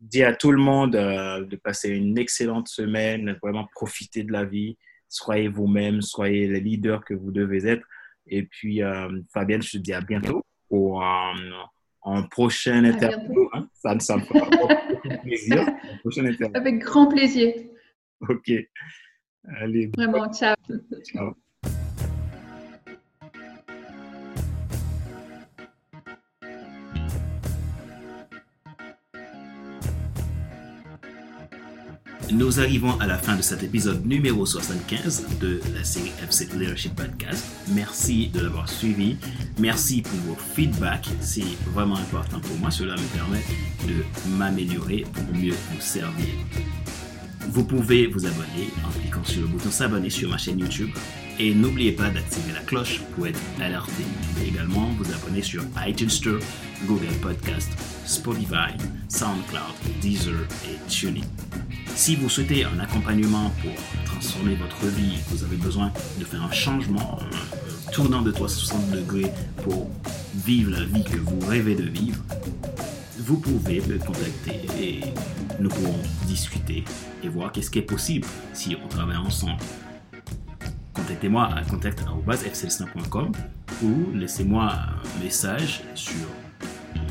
dis 0.00 0.22
à 0.22 0.34
tout 0.34 0.52
le 0.52 0.62
monde 0.62 0.96
euh, 0.96 1.44
de 1.44 1.56
passer 1.56 1.90
une 1.90 2.18
excellente 2.18 2.68
semaine, 2.68 3.38
vraiment 3.42 3.66
profiter 3.74 4.22
de 4.22 4.32
la 4.32 4.44
vie, 4.44 4.76
soyez 5.08 5.48
vous-même, 5.48 6.02
soyez 6.02 6.46
les 6.46 6.60
leaders 6.60 7.04
que 7.04 7.14
vous 7.14 7.30
devez 7.30 7.66
être. 7.66 7.86
Et 8.26 8.42
puis, 8.42 8.82
euh, 8.82 9.08
Fabienne, 9.32 9.62
je 9.62 9.72
te 9.72 9.78
dis 9.78 9.92
à 9.92 10.00
bientôt 10.00 10.42
pour 10.68 11.02
un, 11.02 11.34
un 12.04 12.22
prochain 12.22 12.84
interview. 12.84 13.48
Hein. 13.52 13.68
Ça, 13.74 13.98
ça 14.00 14.16
me 14.16 14.22
fera 14.22 14.46
plaisir. 15.22 15.66
Avec 16.54 16.78
grand 16.78 17.08
plaisir. 17.08 17.54
OK. 18.28 18.52
Allez. 19.48 19.90
Vraiment, 19.96 20.32
ciao. 20.32 20.56
Ciao. 21.04 21.34
Nous 32.32 32.58
arrivons 32.58 32.98
à 33.00 33.06
la 33.06 33.18
fin 33.18 33.36
de 33.36 33.42
cet 33.42 33.62
épisode 33.62 34.04
numéro 34.06 34.46
75 34.46 35.38
de 35.40 35.60
la 35.74 35.84
série 35.84 36.10
FC 36.22 36.46
Leadership 36.56 36.96
Podcast. 36.96 37.44
Merci 37.74 38.28
de 38.28 38.40
l'avoir 38.40 38.68
suivi. 38.68 39.16
Merci 39.58 40.02
pour 40.02 40.18
vos 40.20 40.34
feedbacks. 40.34 41.08
C'est 41.20 41.42
vraiment 41.72 41.96
important 41.96 42.40
pour 42.40 42.56
moi. 42.56 42.70
Cela 42.70 42.94
me 42.94 43.16
permet 43.16 43.42
de 43.86 44.36
m'améliorer 44.36 45.04
pour 45.12 45.36
mieux 45.36 45.52
vous 45.52 45.80
servir. 45.80 46.34
Vous 47.50 47.64
pouvez 47.64 48.06
vous 48.06 48.26
abonner 48.26 48.70
en 48.86 48.90
cliquant 48.98 49.24
sur 49.24 49.42
le 49.42 49.48
bouton 49.48 49.70
s'abonner 49.70 50.10
sur 50.10 50.28
ma 50.28 50.38
chaîne 50.38 50.58
YouTube. 50.58 50.90
Et 51.38 51.54
n'oubliez 51.54 51.92
pas 51.92 52.10
d'activer 52.10 52.52
la 52.52 52.60
cloche 52.60 53.00
pour 53.14 53.26
être 53.26 53.40
alerté. 53.60 54.02
Vous 54.02 54.34
pouvez 54.34 54.48
également 54.48 54.88
vous 54.98 55.12
abonner 55.12 55.42
sur 55.42 55.64
iTunes 55.86 56.10
Store, 56.10 56.38
Google 56.86 57.12
Podcast, 57.20 57.70
Spotify, 58.04 58.72
SoundCloud, 59.08 59.74
Deezer 60.00 60.46
et 60.64 60.88
TuneIn. 60.88 61.26
Si 61.94 62.16
vous 62.16 62.28
souhaitez 62.28 62.64
un 62.64 62.78
accompagnement 62.78 63.52
pour 63.62 64.04
transformer 64.04 64.54
votre 64.54 64.86
vie, 64.86 65.18
vous 65.28 65.44
avez 65.44 65.56
besoin 65.56 65.92
de 66.18 66.24
faire 66.24 66.42
un 66.42 66.52
changement, 66.52 67.18
un 67.20 67.90
tournant 67.92 68.22
de 68.22 68.30
360 68.30 68.90
degrés 68.90 69.32
pour 69.62 69.90
vivre 70.44 70.70
la 70.72 70.84
vie 70.84 71.04
que 71.04 71.16
vous 71.16 71.38
rêvez 71.46 71.74
de 71.74 71.84
vivre, 71.84 72.22
vous 73.24 73.38
pouvez 73.38 73.80
me 73.80 73.98
contacter 73.98 74.60
et 74.78 75.00
nous 75.58 75.70
pourrons 75.70 76.02
discuter 76.26 76.84
et 77.22 77.28
voir 77.28 77.52
qu'est-ce 77.52 77.70
qui 77.70 77.78
est 77.78 77.82
possible 77.82 78.26
si 78.52 78.76
on 78.84 78.86
travaille 78.86 79.16
ensemble. 79.16 79.62
Contactez-moi 80.92 81.48
à 81.54 81.62
contact.fcelsin.com 81.64 83.32
ou 83.82 84.12
laissez-moi 84.12 84.70
un 84.72 85.24
message 85.24 85.82
sur 85.94 86.26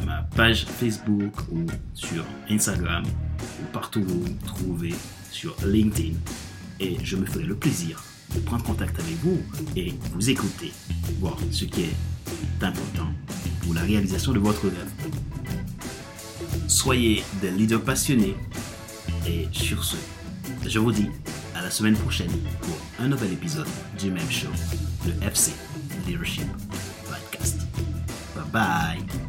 ma 0.05 0.21
page 0.35 0.65
Facebook 0.65 1.33
ou 1.51 1.65
sur 1.95 2.23
Instagram 2.47 3.03
ou 3.07 3.65
partout 3.73 4.01
où 4.01 4.19
vous 4.25 4.33
trouvez 4.45 4.93
sur 5.31 5.55
LinkedIn. 5.65 6.13
Et 6.79 6.97
je 7.03 7.15
me 7.15 7.25
ferai 7.25 7.45
le 7.45 7.55
plaisir 7.55 8.03
de 8.35 8.39
prendre 8.39 8.63
contact 8.63 8.99
avec 8.99 9.15
vous 9.23 9.39
et 9.75 9.93
vous 10.13 10.29
écouter, 10.29 10.71
voir 11.19 11.37
ce 11.49 11.65
qui 11.65 11.85
est 11.85 12.63
important 12.63 13.09
pour 13.63 13.73
la 13.73 13.81
réalisation 13.81 14.31
de 14.31 14.39
votre 14.39 14.67
rêve. 14.67 15.22
Soyez 16.73 17.23
des 17.39 17.51
leaders 17.51 17.83
passionnés 17.83 18.35
et 19.27 19.47
sur 19.51 19.83
ce, 19.83 19.95
je 20.67 20.79
vous 20.79 20.91
dis 20.91 21.07
à 21.55 21.61
la 21.61 21.69
semaine 21.69 21.95
prochaine 21.95 22.31
pour 22.61 22.75
un 22.97 23.07
nouvel 23.07 23.31
épisode 23.31 23.67
du 23.99 24.09
même 24.09 24.29
show, 24.29 24.49
le 25.05 25.13
FC 25.23 25.51
Leadership 26.07 26.47
Podcast. 27.07 27.59
Bye 28.35 28.45
bye 28.51 29.22